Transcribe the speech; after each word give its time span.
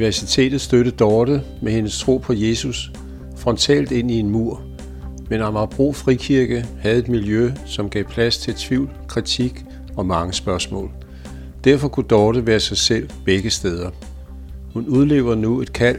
universitetet 0.00 0.60
støtte 0.60 0.90
Dorte 0.90 1.42
med 1.62 1.72
hendes 1.72 2.00
tro 2.00 2.18
på 2.18 2.32
Jesus 2.32 2.92
frontalt 3.36 3.92
ind 3.92 4.10
i 4.10 4.18
en 4.18 4.30
mur, 4.30 4.62
men 5.30 5.40
Amagerbro 5.40 5.92
Frikirke 5.92 6.66
havde 6.80 6.98
et 6.98 7.08
miljø, 7.08 7.52
som 7.66 7.90
gav 7.90 8.04
plads 8.04 8.38
til 8.38 8.54
tvivl, 8.54 8.90
kritik 9.08 9.64
og 9.96 10.06
mange 10.06 10.32
spørgsmål. 10.32 10.90
Derfor 11.64 11.88
kunne 11.88 12.06
Dorte 12.06 12.46
være 12.46 12.60
sig 12.60 12.76
selv 12.76 13.08
begge 13.24 13.50
steder. 13.50 13.90
Hun 14.72 14.86
udlever 14.86 15.34
nu 15.34 15.60
et 15.60 15.72
kald 15.72 15.98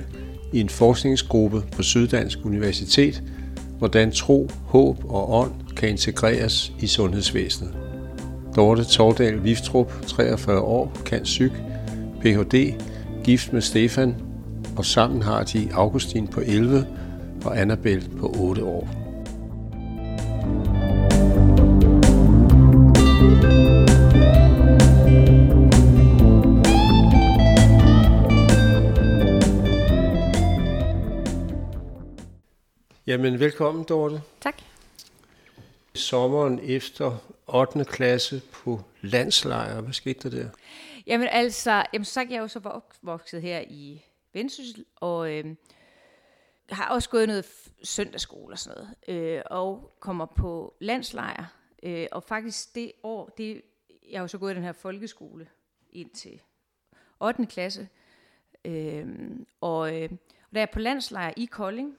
i 0.53 0.59
en 0.59 0.69
forskningsgruppe 0.69 1.63
på 1.75 1.83
Syddansk 1.83 2.39
Universitet, 2.43 3.23
hvordan 3.77 4.11
tro, 4.11 4.49
håb 4.65 4.97
og 5.09 5.33
ånd 5.33 5.51
kan 5.77 5.89
integreres 5.89 6.73
i 6.79 6.87
sundhedsvæsenet. 6.87 7.73
Dorte 8.55 8.83
Tordal 8.83 9.43
Viftrup, 9.43 10.05
43 10.07 10.59
år, 10.59 10.97
kan 11.05 11.23
psyk, 11.23 11.51
Ph.D., 12.21 12.73
gift 13.23 13.53
med 13.53 13.61
Stefan, 13.61 14.15
og 14.77 14.85
sammen 14.85 15.21
har 15.21 15.43
de 15.43 15.69
Augustin 15.73 16.27
på 16.27 16.41
11 16.41 16.87
og 17.45 17.59
Annabelle 17.59 18.09
på 18.19 18.33
8 18.37 18.63
år. 18.63 18.89
Jamen, 33.07 33.39
velkommen, 33.39 33.85
Dorte. 33.89 34.21
Tak. 34.41 34.55
Sommeren 35.93 36.59
efter 36.63 37.17
8. 37.47 37.85
klasse 37.85 38.41
på 38.51 38.81
landslejr. 39.01 39.81
Hvad 39.81 39.93
skete 39.93 40.29
der 40.29 40.37
der? 40.37 40.49
Jamen 41.11 41.27
altså, 41.27 41.85
jamen, 41.93 42.05
så 42.05 42.11
sagt, 42.11 42.31
jeg 42.31 42.39
jo 42.39 42.47
så 42.47 42.81
vokset 43.01 43.41
her 43.41 43.63
i 43.67 44.05
Vendsyssel, 44.33 44.85
og 44.95 45.33
øh, 45.33 45.55
har 46.69 46.89
også 46.89 47.09
gået 47.09 47.27
noget 47.27 47.45
søndagsskole 47.83 48.53
og 48.53 48.59
sådan 48.59 48.77
noget, 48.77 48.95
øh, 49.35 49.41
og 49.45 49.95
kommer 49.99 50.25
på 50.25 50.73
landslejr. 50.79 51.45
Øh, 51.83 52.07
og 52.11 52.23
faktisk 52.23 52.75
det 52.75 52.91
år, 53.03 53.29
det, 53.29 53.61
jeg 54.09 54.19
har 54.19 54.23
jo 54.23 54.27
så 54.27 54.37
gået 54.37 54.51
i 54.51 54.55
den 54.55 54.63
her 54.63 54.71
folkeskole 54.71 55.47
ind 55.89 56.09
til 56.09 56.41
8. 57.19 57.45
klasse, 57.45 57.89
øh, 58.65 59.07
og, 59.61 60.01
øh, 60.01 60.09
og 60.11 60.51
der 60.51 60.57
er 60.57 60.61
jeg 60.61 60.69
på 60.69 60.79
landslejr 60.79 61.33
i 61.37 61.45
Kolding, 61.45 61.97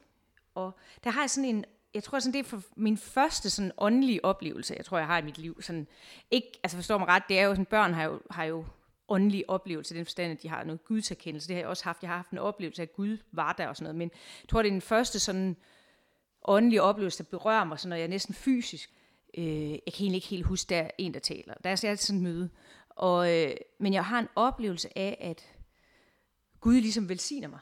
og 0.54 0.72
der 1.04 1.10
har 1.10 1.20
jeg 1.20 1.30
sådan 1.30 1.50
en, 1.50 1.64
jeg 1.94 2.04
tror 2.04 2.18
sådan, 2.18 2.32
det 2.32 2.38
er 2.38 2.44
for 2.44 2.62
min 2.76 2.96
første 2.96 3.50
sådan 3.50 3.72
åndelige 3.78 4.24
oplevelse, 4.24 4.74
jeg 4.76 4.84
tror, 4.84 4.98
jeg 4.98 5.06
har 5.06 5.18
i 5.18 5.24
mit 5.24 5.38
liv. 5.38 5.62
Sådan, 5.62 5.86
ikke, 6.30 6.60
altså 6.62 6.76
forstår 6.76 6.98
mig 6.98 7.08
ret, 7.08 7.22
det 7.28 7.38
er 7.38 7.44
jo 7.44 7.50
sådan, 7.50 7.66
børn 7.66 7.94
har 7.94 8.04
jo, 8.04 8.20
har 8.30 8.44
jo 8.44 8.64
åndelig 9.12 9.50
oplevelse, 9.50 9.94
den 9.94 10.04
forstand, 10.04 10.32
at 10.32 10.42
de 10.42 10.48
har 10.48 10.64
noget 10.64 10.84
gudserkendelse. 10.84 11.48
Det 11.48 11.56
har 11.56 11.60
jeg 11.60 11.68
også 11.68 11.84
haft. 11.84 12.02
Jeg 12.02 12.10
har 12.10 12.16
haft 12.16 12.30
en 12.30 12.38
oplevelse 12.38 12.82
af, 12.82 12.86
at 12.86 12.92
Gud 12.92 13.18
var 13.32 13.52
der 13.52 13.68
og 13.68 13.76
sådan 13.76 13.84
noget. 13.84 13.96
Men 13.96 14.10
jeg 14.42 14.48
tror, 14.48 14.62
det 14.62 14.68
er 14.68 14.72
den 14.72 14.80
første 14.80 15.18
sådan 15.18 15.56
åndelige 16.44 16.82
oplevelse, 16.82 17.24
der 17.24 17.30
berører 17.30 17.64
mig, 17.64 17.78
sådan 17.78 17.88
når 17.88 17.96
jeg 17.96 18.04
er 18.04 18.08
næsten 18.08 18.34
fysisk. 18.34 18.92
Øh, 19.38 19.70
jeg 19.70 19.80
kan 19.86 20.02
egentlig 20.02 20.16
ikke 20.16 20.28
helt 20.28 20.46
huske, 20.46 20.68
der 20.68 20.78
er 20.80 20.90
en, 20.98 21.14
der 21.14 21.20
taler. 21.20 21.54
Der 21.64 21.70
er 21.70 21.84
altid 21.84 21.96
sådan 21.96 22.16
et 22.16 22.22
møde. 22.22 22.50
Og, 22.88 23.38
øh, 23.38 23.54
men 23.80 23.92
jeg 23.92 24.04
har 24.04 24.18
en 24.18 24.28
oplevelse 24.34 24.98
af, 24.98 25.16
at 25.20 25.56
Gud 26.60 26.74
ligesom 26.74 27.08
velsigner 27.08 27.48
mig. 27.48 27.60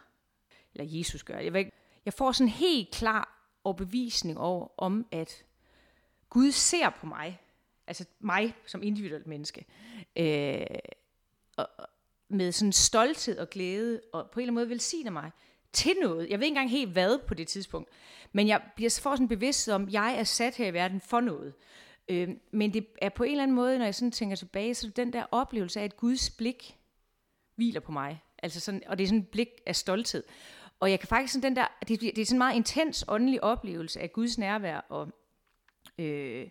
Eller 0.75 0.99
Jesus 0.99 1.23
gør. 1.23 1.39
Jeg, 1.39 1.57
ikke, 1.57 1.73
jeg 2.05 2.13
får 2.13 2.33
sådan 2.33 2.47
en 2.47 2.53
helt 2.53 2.91
klar 2.91 3.51
overbevisning 3.65 4.39
over, 4.39 4.69
om 4.79 5.07
at 5.13 5.45
Gud 6.29 6.51
ser 6.51 6.91
på 6.91 7.07
mig, 7.07 7.41
altså 7.87 8.05
mig 8.21 8.55
som 8.67 8.83
individuelt 8.83 9.27
menneske, 9.27 9.65
øh, 10.17 10.67
og, 11.57 11.69
med 12.29 12.53
sådan 12.53 12.73
stolthed 12.73 13.39
og 13.39 13.51
glæde, 13.51 14.01
og 14.13 14.31
på 14.31 14.41
en 14.41 14.43
eller 14.43 14.51
anden 14.51 14.55
måde 14.55 14.69
velsigner 14.69 15.11
mig 15.11 15.31
til 15.73 15.95
noget. 16.03 16.31
Jeg 16.31 16.39
ved 16.39 16.47
ikke 16.47 16.53
engang 16.53 16.71
helt 16.71 16.91
hvad 16.91 17.19
på 17.27 17.35
det 17.35 17.49
tidspunkt, 17.49 17.89
men 18.33 18.49
jeg 18.49 18.63
bliver 18.77 18.99
får 19.03 19.15
sådan 19.15 19.29
bevidst 19.29 19.69
om, 19.69 19.87
at 19.87 19.93
jeg 19.93 20.15
er 20.19 20.25
sat 20.25 20.57
her 20.57 20.67
i 20.67 20.73
verden 20.73 21.01
for 21.01 21.21
noget. 21.21 21.55
Øh, 22.09 22.29
men 22.51 22.75
det 22.75 22.87
er 23.03 23.09
på 23.09 23.25
en 23.25 23.31
eller 23.31 23.43
anden 23.43 23.55
måde, 23.55 23.79
når 23.79 23.85
jeg 23.85 23.95
sådan 23.95 24.13
tænker 24.13 24.37
tilbage, 24.37 24.75
så 24.75 24.89
den 24.89 25.13
der 25.13 25.25
oplevelse 25.31 25.81
af, 25.81 25.85
at 25.85 25.97
Guds 25.97 26.31
blik 26.31 26.77
hviler 27.57 27.81
på 27.81 27.93
mig. 27.93 28.23
Altså 28.43 28.61
sådan, 28.61 28.83
og 28.87 28.99
det 28.99 29.05
er 29.05 29.09
sådan 29.09 29.21
et 29.21 29.29
blik 29.29 29.49
af 29.67 29.77
stolthed. 29.77 30.25
Og 30.81 30.91
jeg 30.91 31.01
kan 31.01 31.09
faktisk 31.09 31.33
sådan 31.33 31.51
den 31.51 31.57
der, 31.57 31.67
det, 31.89 32.01
det 32.01 32.19
er 32.19 32.25
sådan 32.25 32.35
en 32.35 32.39
meget 32.39 32.57
intens 32.57 33.05
åndelig 33.09 33.45
oplevelse 33.45 34.01
af 34.01 34.13
Guds 34.13 34.39
nærvær 34.39 34.77
og 34.89 35.09
øh, 35.99 36.49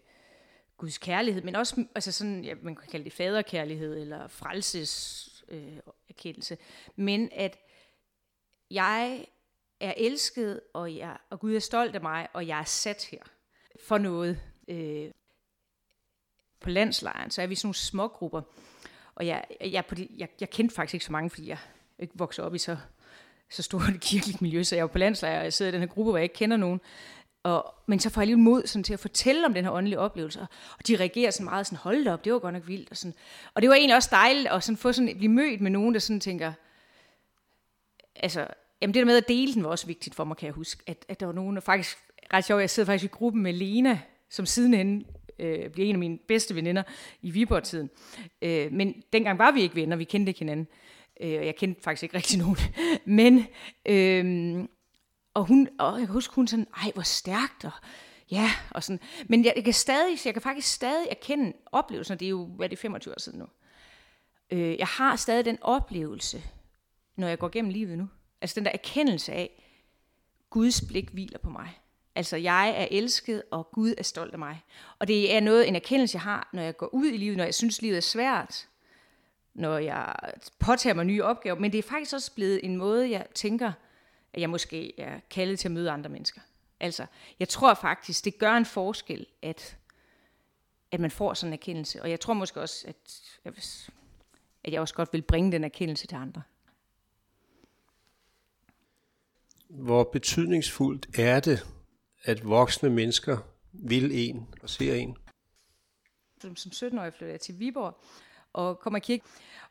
Guds 0.79 0.97
kærlighed, 0.97 1.41
men 1.41 1.55
også 1.55 1.85
altså 1.95 2.11
sådan, 2.11 2.43
ja, 2.43 2.53
man 2.61 2.75
kan 2.75 2.87
kalde 2.91 3.05
det 3.05 3.13
faderkærlighed 3.13 4.01
eller 4.01 4.27
frelses 4.27 5.43
øh, 5.49 5.77
erkendelse, 6.09 6.57
men 6.95 7.29
at 7.31 7.57
jeg 8.71 9.25
er 9.79 9.93
elsket, 9.97 10.61
og, 10.73 10.95
jeg, 10.95 11.17
og 11.29 11.39
Gud 11.39 11.55
er 11.55 11.59
stolt 11.59 11.95
af 11.95 12.01
mig, 12.01 12.27
og 12.33 12.47
jeg 12.47 12.59
er 12.59 12.63
sat 12.63 13.07
her 13.11 13.23
for 13.79 13.97
noget. 13.97 14.41
Øh, 14.67 15.11
på 16.59 16.69
landslejren, 16.69 17.31
så 17.31 17.41
er 17.41 17.47
vi 17.47 17.55
sådan 17.55 17.67
nogle 17.67 17.75
små 17.75 18.07
grupper, 18.07 18.41
og 19.15 19.27
jeg, 19.27 19.43
jeg, 19.61 19.85
på 19.85 19.95
de, 19.95 20.07
jeg, 20.17 20.29
jeg 20.39 20.49
kendte 20.49 20.75
faktisk 20.75 20.93
ikke 20.93 21.05
så 21.05 21.11
mange, 21.11 21.29
fordi 21.29 21.47
jeg 21.47 21.57
ikke 21.99 22.13
voksede 22.17 22.47
op 22.47 22.55
i 22.55 22.57
så, 22.57 22.77
så 23.49 23.63
stort 23.63 23.89
et 23.89 24.01
kirkeligt 24.01 24.41
miljø, 24.41 24.63
så 24.63 24.75
jeg 24.75 24.83
var 24.83 24.87
på 24.87 24.97
landslejr, 24.97 25.37
og 25.37 25.43
jeg 25.43 25.53
sidder 25.53 25.71
i 25.71 25.73
den 25.73 25.81
her 25.81 25.87
gruppe, 25.87 26.11
hvor 26.11 26.17
jeg 26.17 26.23
ikke 26.23 26.35
kender 26.35 26.57
nogen. 26.57 26.81
Og, 27.43 27.75
men 27.87 27.99
så 27.99 28.09
får 28.09 28.21
jeg 28.21 28.27
lige 28.27 28.37
mod 28.37 28.67
sådan, 28.67 28.83
til 28.83 28.93
at 28.93 28.99
fortælle 28.99 29.45
om 29.45 29.53
den 29.53 29.63
her 29.63 29.71
åndelige 29.71 29.99
oplevelse. 29.99 30.39
Og 30.77 30.87
de 30.87 30.95
reagerer 30.95 31.31
sådan 31.31 31.45
meget 31.45 31.65
sådan, 31.65 31.77
hold 31.77 32.07
op, 32.07 32.25
det 32.25 32.33
var 32.33 32.39
godt 32.39 32.53
nok 32.53 32.67
vildt. 32.67 32.91
Og, 32.91 32.97
sådan. 32.97 33.13
og 33.53 33.61
det 33.61 33.69
var 33.69 33.75
egentlig 33.75 33.95
også 33.95 34.09
dejligt 34.11 34.47
at 34.47 34.63
sådan 34.63 34.77
få 34.77 34.91
sådan, 34.91 35.17
blive 35.17 35.31
mødt 35.31 35.61
med 35.61 35.71
nogen, 35.71 35.93
der 35.93 35.99
sådan 35.99 36.19
tænker, 36.19 36.53
altså, 38.15 38.47
jamen 38.81 38.93
det 38.93 38.99
der 38.99 39.05
med 39.05 39.17
at 39.17 39.27
dele 39.27 39.53
den 39.53 39.63
var 39.63 39.69
også 39.69 39.87
vigtigt 39.87 40.15
for 40.15 40.23
mig, 40.23 40.37
kan 40.37 40.45
jeg 40.45 40.53
huske. 40.53 40.83
At, 40.87 41.05
at 41.07 41.19
der 41.19 41.25
var 41.25 41.33
nogen, 41.33 41.55
der 41.55 41.61
faktisk, 41.61 41.97
ret 42.33 42.45
sjovt, 42.45 42.61
jeg 42.61 42.69
sidder 42.69 42.87
faktisk 42.87 43.11
i 43.11 43.15
gruppen 43.15 43.43
med 43.43 43.53
Lena, 43.53 43.99
som 44.29 44.45
sidenhen 44.45 45.05
øh, 45.39 45.69
bliver 45.69 45.89
en 45.89 45.95
af 45.95 45.99
mine 45.99 46.17
bedste 46.27 46.55
veninder 46.55 46.83
i 47.21 47.31
Viborg-tiden. 47.31 47.89
Øh, 48.41 48.71
men 48.71 49.03
dengang 49.13 49.39
var 49.39 49.51
vi 49.51 49.61
ikke 49.61 49.75
venner, 49.75 49.95
vi 49.95 50.03
kendte 50.03 50.29
ikke 50.29 50.39
hinanden. 50.39 50.67
Øh, 51.21 51.39
og 51.39 51.45
jeg 51.45 51.55
kendte 51.55 51.81
faktisk 51.83 52.03
ikke 52.03 52.17
rigtig 52.17 52.39
nogen. 52.43 52.57
men, 53.05 53.45
øh, 53.85 54.65
og, 55.33 55.45
hun, 55.45 55.69
og 55.79 55.99
jeg 55.99 56.07
kan 56.07 56.13
huske, 56.13 56.35
hun 56.35 56.47
sådan, 56.47 56.67
ej, 56.83 56.91
hvor 56.93 57.03
stærkt, 57.03 57.65
og 57.65 57.71
ja, 58.31 58.51
og 58.69 58.83
sådan. 58.83 58.99
Men 59.27 59.45
jeg, 59.45 59.53
jeg 59.55 59.63
kan 59.63 59.73
stadig, 59.73 60.17
jeg 60.25 60.33
kan 60.33 60.41
faktisk 60.41 60.73
stadig 60.73 61.07
erkende 61.09 61.53
oplevelsen, 61.71 62.13
og 62.13 62.19
det 62.19 62.25
er 62.25 62.29
jo, 62.29 62.45
hvad 62.45 62.65
er 62.65 62.69
det, 62.69 62.79
25 62.79 63.13
år 63.13 63.19
siden 63.19 63.39
nu. 63.39 63.45
Øh, 64.51 64.77
jeg 64.77 64.87
har 64.87 65.15
stadig 65.15 65.45
den 65.45 65.57
oplevelse, 65.61 66.43
når 67.15 67.27
jeg 67.27 67.39
går 67.39 67.49
gennem 67.49 67.71
livet 67.71 67.97
nu. 67.97 68.07
Altså 68.41 68.55
den 68.55 68.65
der 68.65 68.71
erkendelse 68.71 69.33
af, 69.33 69.65
Guds 70.49 70.81
blik 70.81 71.09
hviler 71.09 71.39
på 71.39 71.49
mig. 71.49 71.79
Altså, 72.15 72.37
jeg 72.37 72.69
er 72.69 72.87
elsket, 72.91 73.43
og 73.51 73.71
Gud 73.71 73.93
er 73.97 74.03
stolt 74.03 74.33
af 74.33 74.39
mig. 74.39 74.63
Og 74.99 75.07
det 75.07 75.35
er 75.35 75.39
noget, 75.39 75.67
en 75.67 75.75
erkendelse, 75.75 76.15
jeg 76.15 76.21
har, 76.21 76.49
når 76.53 76.61
jeg 76.61 76.77
går 76.77 76.89
ud 76.93 77.05
i 77.05 77.17
livet, 77.17 77.37
når 77.37 77.43
jeg 77.43 77.53
synes, 77.53 77.81
livet 77.81 77.97
er 77.97 78.01
svært, 78.01 78.67
når 79.53 79.77
jeg 79.77 80.15
påtager 80.59 80.93
mig 80.93 81.05
nye 81.05 81.23
opgaver. 81.23 81.59
Men 81.59 81.71
det 81.71 81.77
er 81.77 81.83
faktisk 81.83 82.13
også 82.13 82.33
blevet 82.35 82.65
en 82.65 82.77
måde, 82.77 83.09
jeg 83.11 83.25
tænker, 83.35 83.71
at 84.33 84.41
jeg 84.41 84.49
måske 84.49 84.99
er 84.99 85.19
kaldet 85.29 85.59
til 85.59 85.67
at 85.67 85.71
møde 85.71 85.91
andre 85.91 86.09
mennesker. 86.09 86.41
Altså, 86.79 87.05
jeg 87.39 87.49
tror 87.49 87.73
faktisk, 87.73 88.25
det 88.25 88.37
gør 88.37 88.53
en 88.53 88.65
forskel, 88.65 89.25
at, 89.41 89.77
at 90.91 90.99
man 90.99 91.11
får 91.11 91.33
sådan 91.33 91.49
en 91.49 91.53
erkendelse. 91.53 92.01
Og 92.01 92.09
jeg 92.09 92.19
tror 92.19 92.33
måske 92.33 92.61
også, 92.61 92.87
at 92.87 93.21
jeg, 93.45 93.53
at 94.63 94.73
jeg 94.73 94.81
også 94.81 94.93
godt 94.93 95.13
vil 95.13 95.21
bringe 95.21 95.51
den 95.51 95.63
erkendelse 95.63 96.07
til 96.07 96.15
andre. 96.15 96.41
Hvor 99.69 100.03
betydningsfuldt 100.03 101.19
er 101.19 101.39
det, 101.39 101.67
at 102.23 102.47
voksne 102.47 102.89
mennesker 102.89 103.37
vil 103.71 104.29
en 104.29 104.47
og 104.61 104.69
ser 104.69 104.93
en? 104.95 105.17
Som, 106.41 106.55
som 106.55 106.71
17-årig 106.71 107.13
flyttede 107.13 107.31
jeg 107.31 107.41
til 107.41 107.59
Viborg 107.59 108.03
og 108.59 108.79
kommer 108.79 108.97
i 108.97 109.01
kirke. 109.01 109.23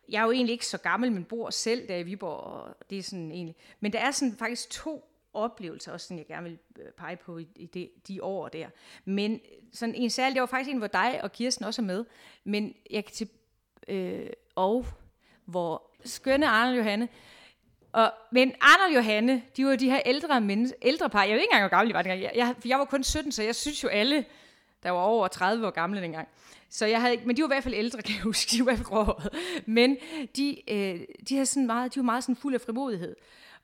Jeg 0.09 0.21
er 0.21 0.25
jo 0.25 0.31
egentlig 0.31 0.53
ikke 0.53 0.67
så 0.67 0.79
gammel, 0.79 1.13
men 1.13 1.25
bor 1.25 1.51
selv 1.51 1.89
der 1.89 1.97
i 1.97 2.03
Viborg, 2.03 2.41
og 2.41 2.77
det 2.91 2.99
er 2.99 3.03
sådan 3.03 3.33
egentlig... 3.33 3.57
Men 3.81 3.93
der 3.93 3.99
er 3.99 4.11
sådan 4.11 4.37
faktisk 4.39 4.71
to 4.71 5.05
oplevelser, 5.35 5.93
også 5.93 6.07
sådan, 6.07 6.19
jeg 6.19 6.27
gerne 6.27 6.49
vil 6.49 6.59
øh, 6.79 6.93
pege 6.93 7.17
på 7.17 7.39
i, 7.39 7.49
i 7.57 7.67
de, 7.67 7.89
de 8.09 8.23
år 8.23 8.49
der. 8.49 8.69
Men 9.05 9.41
sådan 9.73 9.95
en 9.95 10.11
særlig, 10.11 10.35
det 10.35 10.41
var 10.41 10.47
faktisk 10.47 10.71
en, 10.71 10.79
hvor 10.79 10.87
dig 10.87 11.21
og 11.23 11.33
Kirsten 11.33 11.65
også 11.65 11.83
er 11.83 11.87
med, 11.87 12.05
men 12.45 12.75
jeg 12.91 13.05
kan 13.05 13.15
til... 13.15 13.29
Øh, 13.89 14.31
og 14.55 14.87
hvor 15.45 15.91
skønne 16.05 16.49
Arne 16.49 16.71
og 16.71 16.77
Johanne, 16.77 17.09
og, 17.93 18.13
men 18.33 18.53
Arne 18.61 18.85
og 18.91 18.95
Johanne, 18.95 19.43
de 19.57 19.67
var 19.67 19.77
de 19.77 19.91
her 19.91 20.01
ældre, 20.07 20.41
menneske, 20.41 20.79
ældre 20.83 21.11
par. 21.11 21.23
Jeg 21.23 21.33
ved 21.33 21.41
ikke 21.41 21.49
engang, 21.53 21.63
hvor 21.63 21.77
gamle 21.77 21.89
de 21.89 21.95
var 21.95 22.03
dengang. 22.03 22.23
Jeg, 22.23 22.33
jeg, 22.35 22.55
jeg 22.65 22.79
var 22.79 22.85
kun 22.85 23.05
17, 23.05 23.33
så 23.33 23.43
jeg 23.43 23.55
synes 23.55 23.85
jo 23.85 23.89
alle, 23.89 24.25
der 24.83 24.91
var 24.91 25.01
over 25.01 25.29
30 25.29 25.67
år 25.67 25.71
gamle 25.71 26.03
dengang. 26.03 26.29
Så 26.69 26.87
jeg 26.87 27.01
havde, 27.01 27.21
men 27.25 27.37
de 27.37 27.43
var 27.43 27.49
i 27.49 27.55
hvert 27.55 27.63
fald 27.63 27.75
ældre, 27.75 28.03
kan 28.07 28.15
jeg 28.15 28.23
huske. 28.23 28.51
De 28.51 28.59
var 28.59 28.63
i 28.63 28.65
hvert 28.65 28.77
fald 28.77 28.87
gråhåret. 28.87 29.35
Men 29.67 29.97
de, 30.37 30.71
øh, 30.71 31.01
de, 31.29 31.35
havde 31.35 31.47
sådan 31.47 31.67
meget, 31.67 31.95
de 31.95 32.01
var 32.01 32.05
meget 32.05 32.25
sådan 32.25 32.37
fuld 32.37 32.55
af 32.55 32.61
frimodighed. 32.61 33.17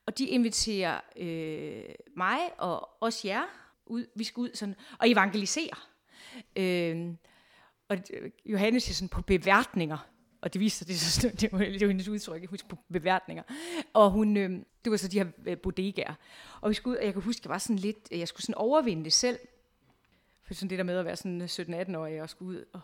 Og 0.06 0.18
de 0.18 0.26
inviterer 0.26 1.00
øh, 1.16 1.94
mig 2.16 2.38
og 2.58 3.02
også 3.02 3.28
jer 3.28 3.42
ud. 3.86 4.06
Vi 4.16 4.24
skal 4.24 4.40
ud 4.40 4.50
sådan, 4.54 4.74
og 4.98 5.10
evangelisere. 5.10 5.76
Øh, 6.56 7.14
og 7.88 7.98
øh, 8.12 8.30
Johannes 8.46 8.82
siger 8.82 8.94
sådan 8.94 9.08
på 9.08 9.22
beværtninger. 9.22 10.08
og 10.42 10.52
det 10.52 10.60
viste 10.60 10.78
sig, 10.78 10.88
det, 10.88 11.00
så, 11.00 11.28
det, 11.40 11.52
var, 11.52 11.58
det 11.58 11.80
var 11.80 11.86
hendes 11.86 12.08
udtryk, 12.08 12.40
jeg 12.40 12.48
husker 12.48 12.68
på 12.68 12.76
beværtninger. 12.92 13.42
Og 13.92 14.10
hun, 14.10 14.36
øh, 14.36 14.50
det 14.84 14.90
var 14.90 14.96
så 14.96 15.08
de 15.08 15.18
her 15.18 15.26
øh, 15.46 15.58
bodegaer. 15.58 16.14
Og 16.60 16.70
vi 16.70 16.74
skulle 16.74 16.92
ud, 16.92 16.98
og 16.98 17.04
jeg 17.04 17.12
kan 17.12 17.22
huske, 17.22 17.40
jeg 17.44 17.50
var 17.50 17.58
sådan 17.58 17.76
lidt, 17.76 18.08
jeg 18.10 18.28
skulle 18.28 18.42
sådan 18.42 18.54
overvinde 18.54 19.04
det 19.04 19.12
selv. 19.12 19.38
For 20.46 20.54
sådan 20.54 20.70
det 20.70 20.78
der 20.78 20.84
med 20.84 20.98
at 20.98 21.04
være 21.04 21.16
sådan 21.16 21.40
øh, 21.40 21.48
17-18-årig 21.48 22.22
og 22.22 22.30
skulle 22.30 22.58
ud 22.58 22.64
og 22.72 22.80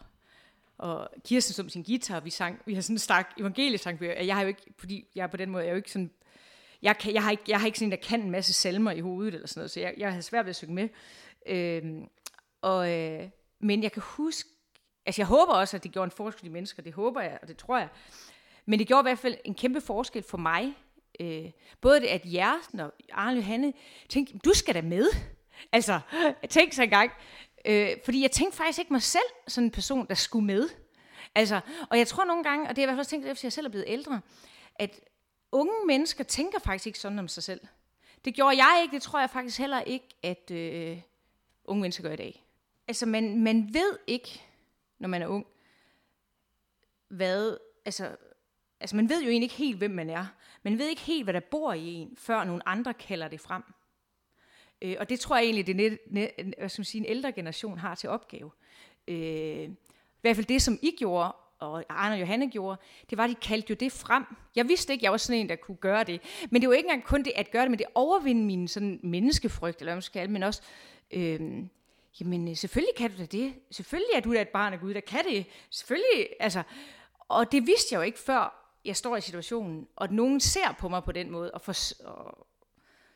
og 0.80 1.08
Kirsten 1.24 1.54
som 1.54 1.68
sin 1.68 1.82
guitar, 1.82 2.20
vi 2.20 2.30
sang, 2.30 2.62
vi 2.66 2.74
har 2.74 2.82
sådan 2.82 2.94
en 2.94 2.98
stak 2.98 3.26
evangeliesang, 3.38 4.02
jeg 4.02 4.34
har 4.34 4.42
jo 4.42 4.48
ikke, 4.48 4.62
fordi 4.78 5.06
jeg 5.14 5.30
på 5.30 5.36
den 5.36 5.50
måde, 5.50 5.62
jeg 5.64 5.68
er 5.68 5.72
jo 5.72 5.76
ikke 5.76 5.90
sådan, 5.90 6.10
jeg, 6.82 6.98
kan, 6.98 7.14
jeg, 7.14 7.22
har 7.22 7.30
ikke, 7.30 7.42
jeg 7.48 7.60
har 7.60 7.66
ikke 7.66 7.78
sådan 7.78 7.86
en, 7.86 7.90
der 7.92 8.08
kan 8.08 8.20
en 8.20 8.30
masse 8.30 8.52
salmer 8.52 8.90
i 8.90 9.00
hovedet, 9.00 9.34
eller 9.34 9.48
sådan 9.48 9.60
noget, 9.60 9.70
så 9.70 9.80
jeg, 9.80 9.94
jeg 9.96 10.10
havde 10.10 10.22
svært 10.22 10.44
ved 10.44 10.50
at 10.50 10.56
synge 10.56 10.74
med. 10.74 10.88
Øhm, 11.46 12.08
og, 12.62 12.92
øh, 12.92 13.28
men 13.60 13.82
jeg 13.82 13.92
kan 13.92 14.02
huske, 14.06 14.48
altså 15.06 15.22
jeg 15.22 15.26
håber 15.26 15.52
også, 15.52 15.76
at 15.76 15.82
det 15.82 15.92
gjorde 15.92 16.04
en 16.04 16.10
forskel 16.10 16.46
i 16.46 16.50
mennesker, 16.50 16.82
det 16.82 16.92
håber 16.92 17.20
jeg, 17.20 17.38
og 17.42 17.48
det 17.48 17.56
tror 17.56 17.78
jeg. 17.78 17.88
Men 18.66 18.78
det 18.78 18.86
gjorde 18.86 19.00
i 19.00 19.08
hvert 19.10 19.18
fald 19.18 19.36
en 19.44 19.54
kæmpe 19.54 19.80
forskel 19.80 20.22
for 20.22 20.38
mig. 20.38 20.74
Øh, 21.20 21.50
både 21.80 22.00
det, 22.00 22.06
at 22.06 22.22
Jersen 22.24 22.80
og 22.80 22.92
Arne 23.12 23.36
Johanne 23.36 23.72
tænkte, 24.08 24.38
du 24.38 24.50
skal 24.54 24.74
da 24.74 24.82
med. 24.82 25.06
Altså, 25.72 26.00
tænk 26.48 26.72
så 26.72 26.82
engang. 26.82 27.10
Øh, 27.64 27.90
fordi 28.04 28.22
jeg 28.22 28.30
tænkte 28.30 28.56
faktisk 28.56 28.78
ikke 28.78 28.92
mig 28.92 29.02
selv 29.02 29.22
sådan 29.48 29.66
en 29.66 29.70
person, 29.70 30.06
der 30.06 30.14
skulle 30.14 30.46
med. 30.46 30.68
Altså, 31.34 31.60
og 31.90 31.98
jeg 31.98 32.06
tror 32.06 32.24
nogle 32.24 32.44
gange, 32.44 32.68
og 32.68 32.76
det 32.76 32.82
er 32.82 32.86
i 32.86 32.86
hvert 32.86 32.96
fald 32.96 33.06
tænkt, 33.06 33.26
efter 33.26 33.46
jeg 33.46 33.52
selv 33.52 33.66
er 33.66 33.70
blevet 33.70 33.84
ældre, 33.88 34.20
at 34.74 35.00
unge 35.52 35.86
mennesker 35.86 36.24
tænker 36.24 36.58
faktisk 36.58 36.86
ikke 36.86 36.98
sådan 36.98 37.18
om 37.18 37.28
sig 37.28 37.42
selv. 37.42 37.60
Det 38.24 38.34
gjorde 38.34 38.56
jeg 38.56 38.80
ikke, 38.82 38.94
det 38.94 39.02
tror 39.02 39.20
jeg 39.20 39.30
faktisk 39.30 39.58
heller 39.58 39.80
ikke, 39.80 40.06
at 40.22 40.50
øh, 40.50 41.00
unge 41.64 41.80
mennesker 41.80 42.02
gør 42.02 42.12
i 42.12 42.16
dag. 42.16 42.44
Altså, 42.88 43.06
man, 43.06 43.42
man 43.42 43.74
ved 43.74 43.98
ikke, 44.06 44.42
når 44.98 45.08
man 45.08 45.22
er 45.22 45.26
ung, 45.26 45.46
hvad, 47.08 47.56
altså, 47.84 48.16
altså 48.80 48.96
man 48.96 49.08
ved 49.08 49.22
jo 49.22 49.28
egentlig 49.28 49.46
ikke 49.46 49.54
helt, 49.54 49.78
hvem 49.78 49.90
man 49.90 50.10
er. 50.10 50.26
Man 50.62 50.78
ved 50.78 50.88
ikke 50.88 51.02
helt, 51.02 51.24
hvad 51.24 51.34
der 51.34 51.40
bor 51.40 51.72
i 51.72 51.86
en, 51.86 52.16
før 52.16 52.44
nogle 52.44 52.68
andre 52.68 52.94
kalder 52.94 53.28
det 53.28 53.40
frem. 53.40 53.62
Øh, 54.82 54.96
og 54.98 55.08
det 55.08 55.20
tror 55.20 55.36
jeg 55.36 55.44
egentlig, 55.44 55.66
det 55.66 55.76
net, 55.76 55.98
net, 56.06 56.30
hvad 56.58 56.68
skal 56.68 56.80
man 56.80 56.84
sige, 56.84 57.00
en 57.00 57.10
ældre 57.10 57.32
generation 57.32 57.78
har 57.78 57.94
til 57.94 58.08
opgave. 58.08 58.50
Øh, 59.08 59.16
I 59.16 60.20
hvert 60.20 60.36
fald 60.36 60.46
det, 60.46 60.62
som 60.62 60.78
I 60.82 60.94
gjorde, 60.98 61.32
og 61.58 61.84
Arne 61.88 62.14
og 62.14 62.20
Johanne 62.20 62.50
gjorde, 62.50 62.80
det 63.10 63.18
var, 63.18 63.24
at 63.24 63.30
de 63.30 63.34
kaldte 63.34 63.70
jo 63.70 63.74
det 63.74 63.92
frem. 63.92 64.24
Jeg 64.56 64.68
vidste 64.68 64.92
ikke, 64.92 65.04
jeg 65.04 65.12
var 65.12 65.18
sådan 65.18 65.40
en, 65.40 65.48
der 65.48 65.56
kunne 65.56 65.76
gøre 65.76 66.04
det. 66.04 66.20
Men 66.50 66.62
det 66.62 66.68
var 66.68 66.74
ikke 66.74 66.86
engang 66.86 67.04
kun 67.04 67.22
det 67.22 67.32
at 67.36 67.50
gøre 67.50 67.62
det, 67.62 67.70
men 67.70 67.78
det 67.78 67.86
overvinde 67.94 68.44
min 68.44 68.68
sådan 68.68 69.00
menneskefrygt, 69.02 69.78
eller 69.78 69.90
hvad 69.90 69.96
man 69.96 70.02
skal 70.02 70.20
kalde, 70.20 70.32
men 70.32 70.42
også, 70.42 70.62
øh, 71.10 71.40
jamen 72.20 72.48
øh, 72.48 72.56
selvfølgelig 72.56 72.94
kan 72.96 73.10
du 73.10 73.16
da 73.18 73.26
det. 73.26 73.54
Selvfølgelig 73.70 74.14
er 74.14 74.20
du 74.20 74.34
da 74.34 74.40
et 74.40 74.48
barn 74.48 74.72
af 74.72 74.80
Gud, 74.80 74.94
der 74.94 75.00
kan 75.00 75.24
det. 75.24 75.46
Selvfølgelig, 75.70 76.28
altså. 76.40 76.62
Og 77.18 77.52
det 77.52 77.66
vidste 77.66 77.94
jeg 77.94 77.98
jo 77.98 78.02
ikke 78.02 78.18
før 78.18 78.56
jeg 78.84 78.96
står 78.96 79.16
i 79.16 79.20
situationen, 79.20 79.88
og 79.96 80.04
at 80.04 80.12
nogen 80.12 80.40
ser 80.40 80.76
på 80.78 80.88
mig 80.88 81.04
på 81.04 81.12
den 81.12 81.30
måde, 81.30 81.50
og, 81.50 81.60
for, 81.60 82.04
og 82.04 82.46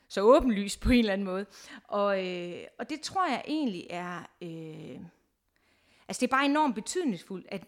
så 0.08 0.20
åbenlyst 0.20 0.80
på 0.80 0.92
en 0.92 0.98
eller 0.98 1.12
anden 1.12 1.24
måde. 1.24 1.46
Og, 1.84 2.26
øh, 2.26 2.64
og 2.78 2.90
det 2.90 3.00
tror 3.00 3.28
jeg 3.28 3.42
egentlig 3.46 3.86
er... 3.90 4.18
Øh, 4.40 5.00
altså 6.08 6.20
det 6.20 6.22
er 6.22 6.36
bare 6.36 6.44
enormt 6.44 6.74
betydningsfuldt, 6.74 7.46
at, 7.50 7.64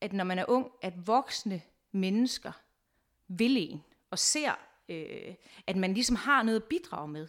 at 0.00 0.12
når 0.12 0.24
man 0.24 0.38
er 0.38 0.44
ung, 0.48 0.70
at 0.82 1.06
voksne 1.06 1.62
mennesker 1.92 2.52
vil 3.28 3.56
en, 3.56 3.84
og 4.10 4.18
ser, 4.18 4.58
øh, 4.88 5.34
at 5.66 5.76
man 5.76 5.94
ligesom 5.94 6.16
har 6.16 6.42
noget 6.42 6.60
at 6.60 6.68
bidrage 6.68 7.08
med 7.08 7.28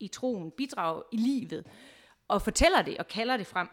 i 0.00 0.08
troen, 0.08 0.50
bidrage 0.50 1.02
i 1.12 1.16
livet, 1.16 1.66
og 2.28 2.42
fortæller 2.42 2.82
det 2.82 2.98
og 2.98 3.08
kalder 3.08 3.36
det 3.36 3.46
frem. 3.46 3.68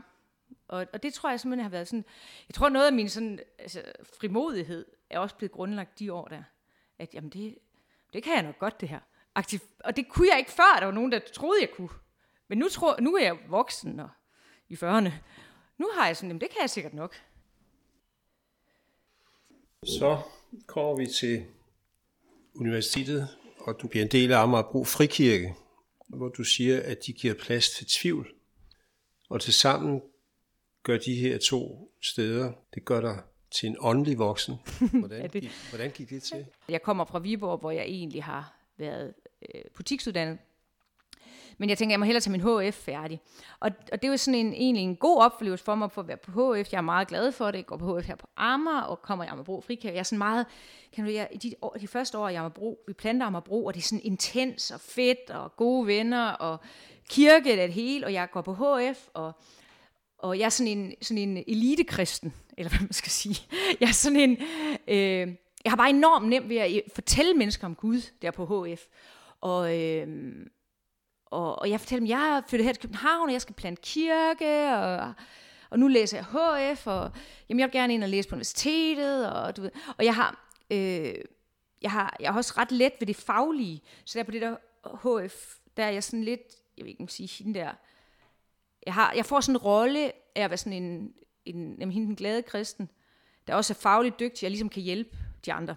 Og, 0.67 0.87
og 0.93 1.03
det 1.03 1.13
tror 1.13 1.29
jeg 1.29 1.39
simpelthen 1.39 1.63
har 1.63 1.69
været 1.69 1.87
sådan... 1.87 2.05
Jeg 2.49 2.53
tror 2.55 2.69
noget 2.69 2.87
af 2.87 2.93
min 2.93 3.09
sådan, 3.09 3.39
altså, 3.59 3.83
frimodighed 4.19 4.85
er 5.09 5.19
også 5.19 5.35
blevet 5.35 5.51
grundlagt 5.51 5.99
de 5.99 6.13
år 6.13 6.27
der. 6.27 6.43
At 6.99 7.13
jamen 7.13 7.29
det, 7.29 7.57
det 8.13 8.23
kan 8.23 8.33
jeg 8.33 8.43
nok 8.43 8.59
godt 8.59 8.81
det 8.81 8.89
her 8.89 8.99
aktiv. 9.35 9.59
Og 9.79 9.95
det 9.95 10.09
kunne 10.09 10.27
jeg 10.31 10.39
ikke 10.39 10.51
før, 10.51 10.77
der 10.79 10.85
var 10.85 10.93
nogen, 10.93 11.11
der 11.11 11.19
troede, 11.33 11.61
jeg 11.61 11.69
kunne. 11.75 11.89
Men 12.47 12.57
nu, 12.57 12.69
tror, 12.69 13.01
nu 13.01 13.15
er 13.15 13.23
jeg 13.23 13.37
voksen 13.49 13.99
og 13.99 14.09
i 14.69 14.73
40'erne. 14.73 15.11
Nu 15.77 15.89
har 15.93 16.05
jeg 16.07 16.17
sådan, 16.17 16.29
jamen, 16.29 16.41
det 16.41 16.49
kan 16.49 16.61
jeg 16.61 16.69
sikkert 16.69 16.93
nok. 16.93 17.15
Så 19.85 20.21
kommer 20.67 20.95
vi 20.95 21.07
til 21.07 21.45
universitetet, 22.55 23.27
og 23.59 23.81
du 23.81 23.87
bliver 23.87 24.05
en 24.05 24.11
del 24.11 24.31
af 24.31 24.43
Amagerbro 24.43 24.83
Frikirke, 24.83 25.55
hvor 26.07 26.29
du 26.29 26.43
siger, 26.43 26.81
at 26.83 26.97
de 27.05 27.13
giver 27.13 27.33
plads 27.33 27.69
til 27.69 27.87
tvivl. 27.87 28.33
Og 29.29 29.41
til 29.41 29.53
sammen 29.53 30.01
gør 30.83 30.97
de 30.97 31.15
her 31.15 31.37
to 31.37 31.91
steder, 32.01 32.53
det 32.73 32.85
gør 32.85 33.01
dig 33.01 33.23
til 33.51 33.69
en 33.69 33.75
åndelig 33.79 34.17
voksen. 34.17 34.55
Hvordan, 34.99 35.29
gik, 35.29 35.51
hvordan 35.69 35.91
gik 35.91 36.09
det 36.09 36.23
til? 36.23 36.45
Jeg 36.69 36.81
kommer 36.81 37.05
fra 37.05 37.19
Viborg, 37.19 37.59
hvor 37.59 37.71
jeg 37.71 37.83
egentlig 37.83 38.23
har 38.23 38.55
været 38.77 39.13
øh, 39.41 39.61
butiksuddannet. 39.75 40.37
Men 41.57 41.69
jeg 41.69 41.77
tænker, 41.77 41.93
jeg 41.93 41.99
må 41.99 42.05
hellere 42.05 42.21
tage 42.21 42.31
min 42.31 42.69
HF 42.69 42.75
færdig. 42.75 43.21
Og, 43.59 43.71
og 43.91 44.01
det 44.01 44.07
er 44.07 44.11
jo 44.11 44.17
sådan 44.17 44.39
en, 44.39 44.53
egentlig 44.53 44.83
en 44.83 44.95
god 44.95 45.21
oplevelse 45.21 45.65
for 45.65 45.75
mig 45.75 45.91
for 45.91 46.01
at 46.01 46.07
være 46.07 46.17
på 46.17 46.31
HF. 46.31 46.71
Jeg 46.71 46.77
er 46.77 46.81
meget 46.81 47.07
glad 47.07 47.31
for 47.31 47.51
det. 47.51 47.57
Jeg 47.57 47.65
går 47.65 47.77
på 47.77 47.99
HF 47.99 48.07
her 48.07 48.15
på 48.15 48.27
Amager 48.37 48.81
og 48.81 49.01
kommer 49.01 49.25
i 49.25 49.27
Amagerbro 49.27 49.61
Frikær. 49.61 49.89
Jeg 49.89 49.99
er 49.99 50.03
sådan 50.03 50.17
meget, 50.17 50.45
kan 50.93 51.05
du, 51.05 51.11
jeg, 51.11 51.29
de, 51.43 51.53
de 51.81 51.87
første 51.87 52.17
år 52.17 52.29
i 52.29 52.35
Amagerbro, 52.35 52.79
vi 52.87 52.93
planter 52.93 53.25
Amagerbro, 53.25 53.65
og 53.65 53.73
det 53.73 53.79
er 53.79 53.83
sådan 53.83 54.03
intens 54.03 54.71
og 54.71 54.79
fedt 54.79 55.29
og 55.29 55.55
gode 55.55 55.87
venner 55.87 56.31
og 56.31 56.59
kirke 57.09 57.49
det 57.49 57.57
det 57.57 57.73
hele, 57.73 58.05
og 58.05 58.13
jeg 58.13 58.27
går 58.31 58.41
på 58.41 58.53
HF, 58.53 59.07
og, 59.13 59.31
og 60.17 60.39
jeg 60.39 60.45
er 60.45 60.49
sådan 60.49 60.77
en, 60.77 60.93
sådan 61.01 61.29
en 61.29 61.43
elitekristen, 61.47 62.33
eller 62.57 62.69
hvad 62.69 62.79
man 62.79 62.93
skal 62.93 63.11
sige. 63.11 63.47
Jeg 63.79 63.87
er 63.87 63.93
sådan 63.93 64.19
en, 64.19 64.37
øh, 64.87 65.35
jeg 65.63 65.71
har 65.71 65.75
bare 65.75 65.89
enormt 65.89 66.27
nemt 66.27 66.49
ved 66.49 66.57
at 66.57 66.75
øh, 66.75 66.81
fortælle 66.95 67.33
mennesker 67.33 67.67
om 67.67 67.75
Gud 67.75 68.01
der 68.21 68.31
på 68.31 68.65
HF. 68.65 68.81
Og, 69.41 69.79
øh, 69.79 70.07
og, 71.25 71.59
og 71.59 71.69
jeg 71.69 71.79
fortæller 71.79 71.99
dem, 71.99 72.09
jeg 72.09 72.37
er 72.37 72.41
flyttet 72.47 72.65
her 72.65 72.73
til 72.73 72.81
København, 72.81 73.29
og 73.29 73.33
jeg 73.33 73.41
skal 73.41 73.55
plante 73.55 73.81
kirke, 73.81 74.75
og, 74.75 75.13
og 75.69 75.79
nu 75.79 75.87
læser 75.87 76.17
jeg 76.17 76.25
HF, 76.25 76.87
og 76.87 77.11
jamen, 77.49 77.59
jeg 77.59 77.67
vil 77.67 77.73
gerne 77.73 77.93
ind 77.93 78.03
og 78.03 78.09
læse 78.09 78.29
på 78.29 78.35
universitetet, 78.35 79.31
og, 79.31 79.57
du 79.57 79.61
ved, 79.61 79.71
og 79.97 80.05
jeg 80.05 80.15
har, 80.15 80.51
øh, 80.71 81.15
jeg, 81.81 81.91
har, 81.91 82.17
jeg 82.19 82.31
har 82.31 82.37
også 82.37 82.53
ret 82.57 82.71
let 82.71 82.93
ved 82.99 83.07
det 83.07 83.15
faglige, 83.15 83.81
så 84.05 84.19
der 84.19 84.23
på 84.23 84.31
det 84.31 84.41
der 84.41 84.55
HF, 84.83 85.55
der 85.77 85.83
er 85.83 85.89
jeg 85.89 86.03
sådan 86.03 86.23
lidt, 86.23 86.41
jeg 86.77 86.85
vil 86.85 86.89
ikke 86.99 87.13
sige 87.13 87.43
hende 87.43 87.59
der, 87.59 87.71
jeg, 88.85 88.93
har, 88.93 89.13
jeg 89.13 89.25
får 89.25 89.39
sådan 89.39 89.55
en 89.55 89.61
rolle 89.61 90.11
af 90.35 90.43
at 90.43 90.49
være 90.49 90.57
sådan 90.57 90.83
en, 90.83 91.13
en, 91.45 91.81
en 91.81 91.91
hende 91.91 92.07
den 92.07 92.15
glade 92.15 92.41
kristen, 92.41 92.89
der 93.47 93.55
også 93.55 93.73
er 93.73 93.77
fagligt 93.81 94.19
dygtig, 94.19 94.45
og 94.45 94.49
ligesom 94.49 94.69
kan 94.69 94.83
hjælpe 94.83 95.17
de 95.45 95.53
andre. 95.53 95.75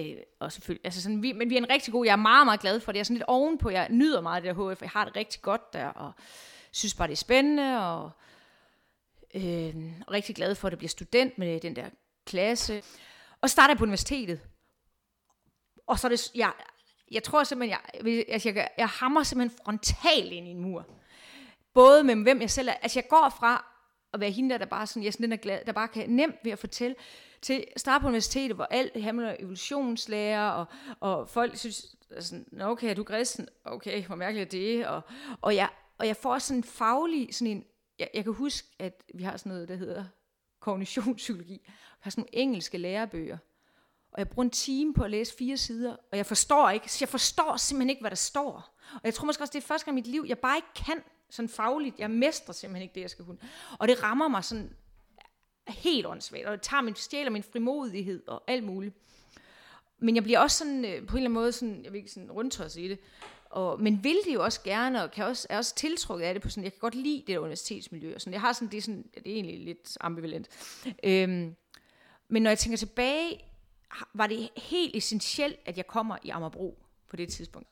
Øh, 0.00 0.16
og 0.40 0.52
selvfølgelig, 0.52 0.86
altså 0.86 1.02
sådan, 1.02 1.22
vi, 1.22 1.32
men 1.32 1.50
vi 1.50 1.54
er 1.54 1.58
en 1.58 1.70
rigtig 1.70 1.92
god, 1.92 2.06
jeg 2.06 2.12
er 2.12 2.16
meget, 2.16 2.46
meget 2.46 2.60
glad 2.60 2.80
for 2.80 2.92
det. 2.92 2.96
Jeg 2.96 3.00
er 3.00 3.04
sådan 3.04 3.16
lidt 3.16 3.28
ovenpå, 3.28 3.70
jeg 3.70 3.86
nyder 3.90 4.20
meget 4.20 4.42
det 4.42 4.56
der 4.56 4.74
HF, 4.74 4.82
jeg 4.82 4.90
har 4.90 5.04
det 5.04 5.16
rigtig 5.16 5.42
godt 5.42 5.72
der, 5.72 5.86
og 5.86 6.12
synes 6.70 6.94
bare, 6.94 7.08
det 7.08 7.12
er 7.12 7.16
spændende, 7.16 7.86
og 7.86 8.10
øh, 9.34 9.74
og 10.06 10.12
rigtig 10.12 10.36
glad 10.36 10.54
for, 10.54 10.68
at 10.68 10.70
det 10.70 10.78
bliver 10.78 10.88
student 10.88 11.38
med 11.38 11.60
den 11.60 11.76
der 11.76 11.90
klasse. 12.26 12.82
Og 13.40 13.50
starter 13.50 13.74
på 13.74 13.84
universitetet. 13.84 14.40
Og 15.86 15.98
så 15.98 16.06
er 16.06 16.08
det, 16.08 16.30
jeg, 16.34 16.52
jeg 17.10 17.22
tror 17.22 17.44
simpelthen, 17.44 17.78
jeg, 18.04 18.24
altså 18.28 18.48
jeg, 18.48 18.68
jeg 18.78 18.88
hammer 18.88 19.22
simpelthen 19.22 19.58
frontalt 19.64 20.32
ind 20.32 20.46
i 20.46 20.50
en 20.50 20.60
mur. 20.60 20.86
Både 21.74 22.04
med 22.04 22.16
hvem 22.16 22.40
jeg 22.40 22.50
selv 22.50 22.68
er. 22.68 22.72
Altså 22.72 22.98
jeg 22.98 23.08
går 23.08 23.34
fra 23.38 23.64
at 24.12 24.20
være 24.20 24.30
hende 24.30 24.50
der, 24.50 24.58
der 24.58 24.66
bare 24.66 24.86
sådan, 24.86 25.02
jeg 25.02 25.08
er 25.08 25.16
den 25.20 25.30
der, 25.30 25.36
glad, 25.36 25.64
der 25.66 25.72
bare 25.72 25.88
kan 25.88 26.10
nemt 26.10 26.36
ved 26.44 26.52
at 26.52 26.58
fortælle, 26.58 26.96
til 27.42 27.64
starte 27.76 28.02
på 28.02 28.08
universitetet, 28.08 28.56
hvor 28.56 28.64
alt 28.64 29.02
handler 29.02 29.36
evolutionslærer, 29.38 30.50
og, 30.50 30.66
og 31.00 31.28
folk 31.28 31.56
synes, 31.56 31.96
sådan, 32.20 32.62
okay, 32.62 32.90
er 32.90 32.94
du 32.94 33.04
kristen? 33.04 33.48
Okay, 33.64 34.04
hvor 34.04 34.16
mærkeligt 34.16 34.54
er 34.54 34.58
det? 34.58 34.86
Og, 34.86 35.02
og, 35.40 35.54
jeg, 35.54 35.68
og 35.98 36.06
jeg 36.06 36.16
får 36.16 36.38
sådan 36.38 36.58
en 36.58 36.64
faglig, 36.64 37.34
sådan 37.34 37.50
en, 37.56 37.64
jeg, 37.98 38.10
jeg 38.14 38.24
kan 38.24 38.32
huske, 38.32 38.68
at 38.78 39.02
vi 39.14 39.22
har 39.22 39.36
sådan 39.36 39.52
noget, 39.52 39.68
der 39.68 39.74
hedder 39.74 40.04
kognitionspsykologi. 40.60 41.60
Vi 41.64 41.72
har 42.00 42.10
sådan 42.10 42.22
nogle 42.22 42.42
engelske 42.42 42.78
lærebøger. 42.78 43.38
Og 44.12 44.18
jeg 44.18 44.28
bruger 44.28 44.44
en 44.44 44.50
time 44.50 44.94
på 44.94 45.04
at 45.04 45.10
læse 45.10 45.36
fire 45.36 45.56
sider, 45.56 45.96
og 46.12 46.16
jeg 46.16 46.26
forstår 46.26 46.70
ikke, 46.70 46.92
så 46.92 46.98
jeg 47.00 47.08
forstår 47.08 47.56
simpelthen 47.56 47.90
ikke, 47.90 48.00
hvad 48.00 48.10
der 48.10 48.16
står. 48.16 48.78
Og 48.94 49.00
jeg 49.04 49.14
tror 49.14 49.26
måske 49.26 49.42
også, 49.42 49.52
det 49.52 49.62
er 49.62 49.66
første 49.66 49.84
gang 49.84 49.98
i 49.98 50.00
mit 50.00 50.06
liv, 50.06 50.24
jeg 50.28 50.38
bare 50.38 50.56
ikke 50.56 50.86
kan 50.86 51.02
sådan 51.30 51.48
fagligt. 51.48 51.98
Jeg 51.98 52.10
mestrer 52.10 52.52
simpelthen 52.52 52.82
ikke 52.82 52.94
det, 52.94 53.00
jeg 53.00 53.10
skal 53.10 53.24
kunne. 53.24 53.38
Og 53.78 53.88
det 53.88 54.02
rammer 54.02 54.28
mig 54.28 54.44
sådan 54.44 54.76
helt 55.68 56.06
åndssvagt, 56.06 56.46
og 56.46 56.52
det 56.52 56.62
tager 56.62 56.80
min, 56.80 56.94
stjæler 56.94 57.30
min 57.30 57.42
frimodighed 57.42 58.22
og 58.28 58.42
alt 58.46 58.64
muligt. 58.64 58.94
Men 59.98 60.14
jeg 60.14 60.22
bliver 60.22 60.38
også 60.38 60.58
sådan, 60.58 60.84
øh, 60.84 60.90
på 60.90 60.92
en 60.92 61.00
eller 61.00 61.16
anden 61.16 61.32
måde, 61.32 61.52
sådan, 61.52 61.84
jeg 61.84 61.92
vil 61.92 61.98
ikke 61.98 62.10
sådan 62.10 62.32
rundtås 62.32 62.76
i 62.76 62.88
det, 62.88 62.98
og, 63.50 63.80
men 63.80 64.04
vil 64.04 64.16
det 64.26 64.34
jo 64.34 64.44
også 64.44 64.62
gerne, 64.62 65.02
og 65.02 65.10
kan 65.10 65.24
også, 65.24 65.46
er 65.50 65.56
også 65.56 65.74
tiltrukket 65.74 66.26
af 66.26 66.34
det 66.34 66.42
på 66.42 66.48
sådan, 66.48 66.64
jeg 66.64 66.72
kan 66.72 66.80
godt 66.80 66.94
lide 66.94 67.18
det 67.18 67.26
der 67.26 67.38
universitetsmiljø, 67.38 68.14
og 68.14 68.20
sådan, 68.20 68.32
jeg 68.32 68.40
har 68.40 68.52
sådan, 68.52 68.68
det 68.68 68.78
er 68.78 68.82
sådan, 68.82 69.04
det 69.14 69.26
er 69.26 69.34
egentlig 69.34 69.58
lidt 69.58 69.98
ambivalent. 70.00 70.48
Øhm, 71.04 71.56
men 72.28 72.42
når 72.42 72.50
jeg 72.50 72.58
tænker 72.58 72.76
tilbage, 72.76 73.40
var 74.14 74.26
det 74.26 74.48
helt 74.56 74.96
essentielt, 74.96 75.56
at 75.64 75.76
jeg 75.76 75.86
kommer 75.86 76.16
i 76.22 76.28
Amagerbro 76.28 76.78
på 77.08 77.16
det 77.16 77.28
tidspunkt, 77.28 77.68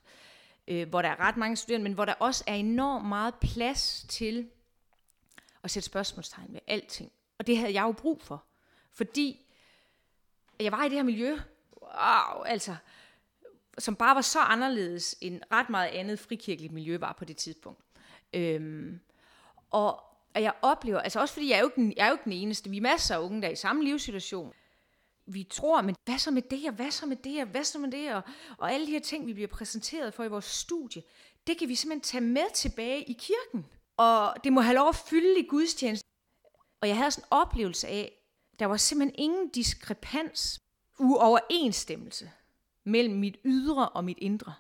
øh, 0.69 0.89
hvor 0.89 1.03
der 1.03 1.09
er 1.09 1.21
ret 1.21 1.37
mange 1.37 1.57
studerende, 1.57 1.85
men 1.85 1.93
hvor 1.93 2.05
der 2.05 2.15
også 2.15 2.45
er 2.47 2.55
enormt 2.55 3.09
meget 3.09 3.35
plads 3.35 4.07
til 4.09 4.49
at 5.63 5.71
sætte 5.71 5.87
spørgsmålstegn 5.87 6.53
ved 6.53 6.61
alting. 6.67 7.13
Og 7.39 7.47
det 7.47 7.59
havde 7.59 7.75
jeg 7.75 7.83
jo 7.83 7.93
brug 7.93 8.23
for. 8.23 8.45
Fordi 8.93 9.47
jeg 10.61 10.73
var 10.73 10.85
i 10.85 10.89
det 10.89 10.97
her 10.97 11.03
miljø, 11.03 11.39
wow, 11.83 12.43
altså, 12.43 12.77
som 13.79 13.97
bare 13.97 14.15
var 14.15 14.21
så 14.21 14.41
anderledes 14.41 15.17
end 15.21 15.41
ret 15.53 15.71
meget 15.71 15.89
andet 15.89 16.19
frikirkeligt 16.19 16.73
miljø 16.73 16.99
var 16.99 17.13
på 17.13 17.25
det 17.25 17.37
tidspunkt. 17.37 17.81
Øhm, 18.33 19.01
og 19.71 20.05
at 20.35 20.43
jeg 20.43 20.53
oplever, 20.63 21.01
altså 21.01 21.21
også 21.21 21.35
fordi 21.35 21.51
jeg 21.51 21.57
er, 21.57 21.61
jo 21.61 21.71
ikke, 21.77 21.95
jeg 21.97 22.05
er 22.05 22.09
jo 22.09 22.15
ikke 22.15 22.25
den 22.25 22.33
eneste, 22.33 22.71
vi 22.71 22.77
er 22.77 22.81
masser 22.81 23.15
af 23.15 23.21
unge, 23.21 23.43
der 23.43 23.49
er 23.49 23.53
i 23.53 23.57
samme 23.57 23.85
livssituation. 23.85 24.53
Vi 25.27 25.45
tror, 25.45 25.83
men 25.83 25.97
hvad 26.05 26.19
så 26.19 26.31
med 26.31 26.43
det, 26.43 26.69
og 26.69 26.75
hvad 26.75 26.91
så 26.91 27.07
med 27.07 27.17
det, 27.17 27.43
og 27.43 27.49
hvad 27.49 27.65
så 27.65 27.79
med 27.79 27.91
det, 27.91 28.15
og, 28.15 28.23
og 28.59 28.73
alle 28.73 28.87
de 28.87 28.93
her 28.93 29.01
ting, 29.01 29.27
vi 29.27 29.33
bliver 29.33 29.49
præsenteret 29.49 30.15
for 30.15 30.25
i 30.25 30.29
vores 30.29 30.45
studie, 30.45 31.03
det 31.47 31.59
kan 31.59 31.69
vi 31.69 31.75
simpelthen 31.75 32.03
tage 32.03 32.21
med 32.21 32.55
tilbage 32.55 33.03
i 33.03 33.13
kirken. 33.13 33.67
Og 33.97 34.35
det 34.45 34.53
må 34.53 34.61
have 34.61 34.75
lov 34.75 34.89
at 34.89 34.97
fylde 34.97 35.41
i 35.41 35.47
gudstjenesten. 35.47 36.08
Og 36.81 36.89
jeg 36.89 36.97
havde 36.97 37.11
sådan 37.11 37.25
en 37.25 37.29
oplevelse 37.31 37.89
af, 37.89 38.13
der 38.59 38.67
var 38.67 38.77
simpelthen 38.77 39.15
ingen 39.19 39.49
diskrepans, 39.49 40.61
uoverensstemmelse 40.99 42.31
mellem 42.85 43.15
mit 43.15 43.37
ydre 43.45 43.89
og 43.89 44.05
mit 44.05 44.19
indre. 44.21 44.55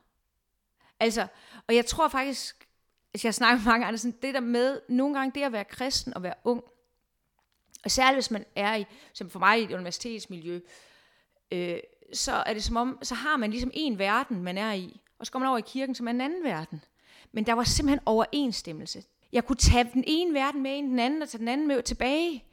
Altså, 1.00 1.26
og 1.66 1.74
jeg 1.74 1.86
tror 1.86 2.08
faktisk, 2.08 2.68
at 3.14 3.24
jeg 3.24 3.34
snakker 3.34 3.58
med 3.58 3.72
mange 3.72 3.86
andre, 3.86 3.98
sådan 3.98 4.18
det 4.22 4.34
der 4.34 4.40
med, 4.40 4.80
nogle 4.88 5.18
gange 5.18 5.40
det 5.40 5.46
at 5.46 5.52
være 5.52 5.64
kristen 5.64 6.14
og 6.14 6.22
være 6.22 6.34
ung, 6.44 6.64
og 7.84 7.90
særligt 7.90 8.16
hvis 8.16 8.30
man 8.30 8.44
er 8.56 8.76
i, 8.76 8.84
som 9.12 9.30
for 9.30 9.38
mig 9.38 9.60
i 9.60 9.64
et 9.64 9.72
universitetsmiljø, 9.72 10.60
øh, 11.50 11.78
så 12.12 12.32
er 12.32 12.54
det 12.54 12.64
som 12.64 12.76
om, 12.76 12.98
så 13.02 13.14
har 13.14 13.36
man 13.36 13.50
ligesom 13.50 13.70
en 13.74 13.98
verden, 13.98 14.42
man 14.42 14.58
er 14.58 14.72
i, 14.72 15.00
og 15.18 15.26
så 15.26 15.32
går 15.32 15.38
man 15.38 15.48
over 15.48 15.58
i 15.58 15.62
kirken, 15.66 15.94
som 15.94 16.06
er 16.06 16.10
en 16.10 16.20
anden 16.20 16.44
verden. 16.44 16.84
Men 17.32 17.46
der 17.46 17.52
var 17.52 17.64
simpelthen 17.64 18.00
overensstemmelse. 18.06 19.04
Jeg 19.32 19.44
kunne 19.44 19.56
tage 19.56 19.90
den 19.92 20.04
ene 20.06 20.34
verden 20.34 20.62
med 20.62 20.76
ind 20.76 20.90
den 20.90 20.98
anden, 20.98 21.22
og 21.22 21.28
tage 21.28 21.38
den 21.38 21.48
anden 21.48 21.68
med 21.68 21.82
tilbage. 21.82 22.44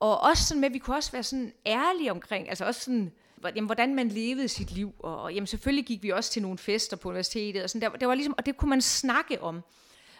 Og 0.00 0.20
også 0.20 0.44
sådan 0.44 0.60
med, 0.60 0.68
at 0.68 0.74
vi 0.74 0.78
kunne 0.78 0.96
også 0.96 1.12
være 1.12 1.22
sådan 1.22 1.52
ærlige 1.66 2.10
omkring, 2.10 2.48
altså 2.48 2.64
også 2.64 2.80
sådan, 2.80 3.12
jamen, 3.44 3.66
hvordan 3.66 3.94
man 3.94 4.08
levede 4.08 4.48
sit 4.48 4.70
liv. 4.70 4.94
Og 4.98 5.34
jamen, 5.34 5.46
selvfølgelig 5.46 5.86
gik 5.86 6.02
vi 6.02 6.10
også 6.10 6.30
til 6.30 6.42
nogle 6.42 6.58
fester 6.58 6.96
på 6.96 7.08
universitetet, 7.08 7.62
og, 7.62 7.70
sådan, 7.70 7.90
der, 7.90 7.98
der 7.98 8.06
var 8.06 8.14
ligesom, 8.14 8.34
og 8.38 8.46
det 8.46 8.56
kunne 8.56 8.68
man 8.70 8.82
snakke 8.82 9.42
om. 9.42 9.62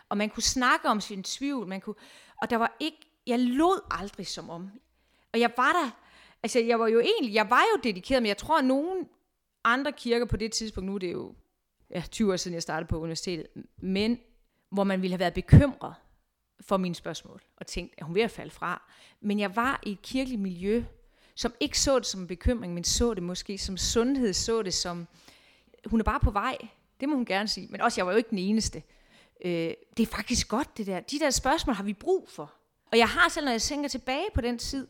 Og 0.09 0.17
man 0.17 0.31
kunne 0.31 0.43
snakke 0.43 0.89
om 0.89 1.01
sin 1.01 1.23
tvivl, 1.23 1.67
man 1.67 1.81
kunne, 1.81 1.95
og 2.43 2.51
der 2.51 2.57
var 2.57 2.77
ikke, 2.81 2.99
jeg 3.27 3.39
lod 3.39 3.81
aldrig 3.91 4.27
som 4.27 4.51
om. 4.51 4.71
Og 5.33 5.41
jeg 5.41 5.53
var 5.57 5.73
der, 5.73 5.91
altså 6.43 6.61
jeg 6.61 6.81
var 6.81 6.87
jo 6.89 7.01
egentlig, 7.01 7.35
jeg 7.35 7.51
var 7.51 7.63
jo 7.75 7.81
dedikeret, 7.83 8.23
men 8.23 8.29
jeg 8.29 8.37
tror, 8.37 8.59
at 8.59 8.65
nogen 8.65 9.09
andre 9.65 9.93
kirker 9.93 10.27
på 10.27 10.37
det 10.37 10.53
tidspunkt, 10.53 10.87
nu 10.87 10.95
er 10.95 10.99
det 10.99 11.13
jo 11.13 11.35
ja, 11.91 12.03
20 12.11 12.33
år 12.33 12.37
siden, 12.37 12.55
jeg 12.55 12.63
startede 12.63 12.89
på 12.89 12.99
universitetet, 12.99 13.47
men 13.83 14.19
hvor 14.71 14.85
man 14.85 15.03
ville 15.03 15.13
have 15.13 15.21
været 15.21 15.35
bekymret 15.35 15.95
for 16.61 16.77
mine 16.77 16.95
spørgsmål, 16.95 17.43
og 17.57 17.67
tænkt, 17.67 17.95
at 17.99 18.07
hun 18.07 18.15
ved 18.15 18.23
at 18.23 18.31
falde 18.31 18.51
fra. 18.51 18.83
Men 19.21 19.41
jeg 19.41 19.57
var 19.57 19.81
i 19.87 19.93
et 19.93 20.03
kirkeligt 20.03 20.41
miljø, 20.41 20.85
som 21.35 21.55
ikke 21.61 21.81
så 21.81 21.99
det 21.99 22.07
som 22.07 22.21
en 22.21 22.27
bekymring, 22.27 22.75
men 22.75 22.85
så 22.85 23.15
det 23.15 23.23
måske 23.23 23.59
som 23.59 23.77
sundhed, 23.77 24.33
så 24.33 24.63
det 24.63 24.75
som, 24.75 25.07
hun 25.87 26.01
er 26.01 26.05
bare 26.05 26.21
på 26.21 26.31
vej, 26.31 26.57
det 27.01 27.09
må 27.09 27.15
hun 27.15 27.25
gerne 27.25 27.49
sige, 27.49 27.69
men 27.71 27.81
også, 27.81 28.01
jeg 28.01 28.07
var 28.07 28.13
jo 28.13 28.19
ikke 28.19 28.31
den 28.31 28.39
eneste. 28.39 28.83
Øh, 29.45 29.75
det 29.97 30.03
er 30.03 30.07
faktisk 30.07 30.49
godt, 30.49 30.77
det 30.77 30.87
der. 30.87 31.01
De 31.01 31.19
der 31.19 31.31
spørgsmål 31.31 31.77
har 31.77 31.85
vi 31.85 31.93
brug 31.93 32.29
for. 32.29 32.55
Og 32.93 32.99
jeg 32.99 33.09
har 33.09 33.29
selv, 33.29 33.45
når 33.45 33.53
jeg 33.53 33.63
tænker 33.63 33.89
tilbage 33.89 34.27
på 34.35 34.41
den 34.41 34.59
tid, 34.59 34.87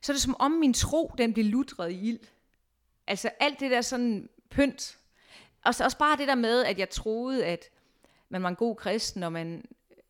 så 0.00 0.12
er 0.12 0.14
det 0.14 0.22
som 0.22 0.36
om 0.38 0.50
min 0.50 0.74
tro, 0.74 1.14
den 1.18 1.32
blev 1.32 1.44
lutret 1.44 1.90
i 1.90 2.08
ild. 2.08 2.20
Altså 3.06 3.30
alt 3.40 3.60
det 3.60 3.70
der 3.70 3.80
sådan 3.80 4.28
pynt. 4.50 4.98
Og 5.64 5.74
så 5.74 5.84
også 5.84 5.98
bare 5.98 6.16
det 6.16 6.28
der 6.28 6.34
med, 6.34 6.64
at 6.64 6.78
jeg 6.78 6.90
troede, 6.90 7.46
at 7.46 7.70
man 8.32 8.42
var 8.42 8.48
en 8.48 8.56
god 8.56 8.76
kristen, 8.76 9.22
og 9.22 9.32
man 9.32 9.64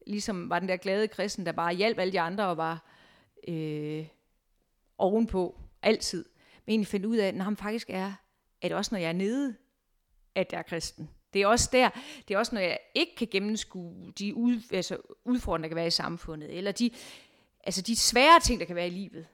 ligesom 0.07 0.51
var 0.51 0.59
den 0.59 0.69
der 0.69 0.77
glade 0.77 1.09
kristen, 1.09 1.47
der 1.47 1.53
bare 1.53 1.75
hjalp 1.75 1.99
alle 1.99 2.13
de 2.13 2.21
andre 2.21 2.47
og 2.47 2.57
var 2.57 2.87
øh, 3.49 4.07
ovenpå 4.99 5.61
altid. 5.83 6.25
Men 6.67 6.73
egentlig 6.73 6.89
finde 6.89 7.09
ud 7.09 7.17
af, 7.17 7.29
at 7.29 7.35
når 7.35 7.45
han 7.45 7.57
faktisk 7.57 7.91
er, 7.91 8.13
at 8.63 8.73
også 8.73 8.95
når 8.95 8.99
jeg 8.99 9.09
er 9.09 9.13
nede, 9.13 9.57
at 10.35 10.53
jeg 10.53 10.59
er 10.59 10.63
kristen. 10.63 11.11
Det 11.33 11.43
er 11.43 11.47
også 11.47 11.69
der, 11.73 11.91
det 12.29 12.35
er 12.35 12.39
også 12.39 12.55
når 12.55 12.63
jeg 12.63 12.79
ikke 12.95 13.17
kan 13.17 13.29
gennemskue 13.31 14.13
de 14.19 14.35
ud, 14.35 14.63
altså 14.73 14.99
udfordringer, 15.25 15.69
der 15.69 15.69
kan 15.69 15.77
være 15.77 15.87
i 15.87 15.91
samfundet, 15.91 16.57
eller 16.57 16.73
de, 16.73 16.91
altså 17.65 17.83
de 17.83 17.97
svære 17.97 18.41
ting, 18.41 18.61
der 18.61 18.67
kan 18.67 18.77
være 18.77 18.87
i 18.87 18.91
livet. 18.91 19.27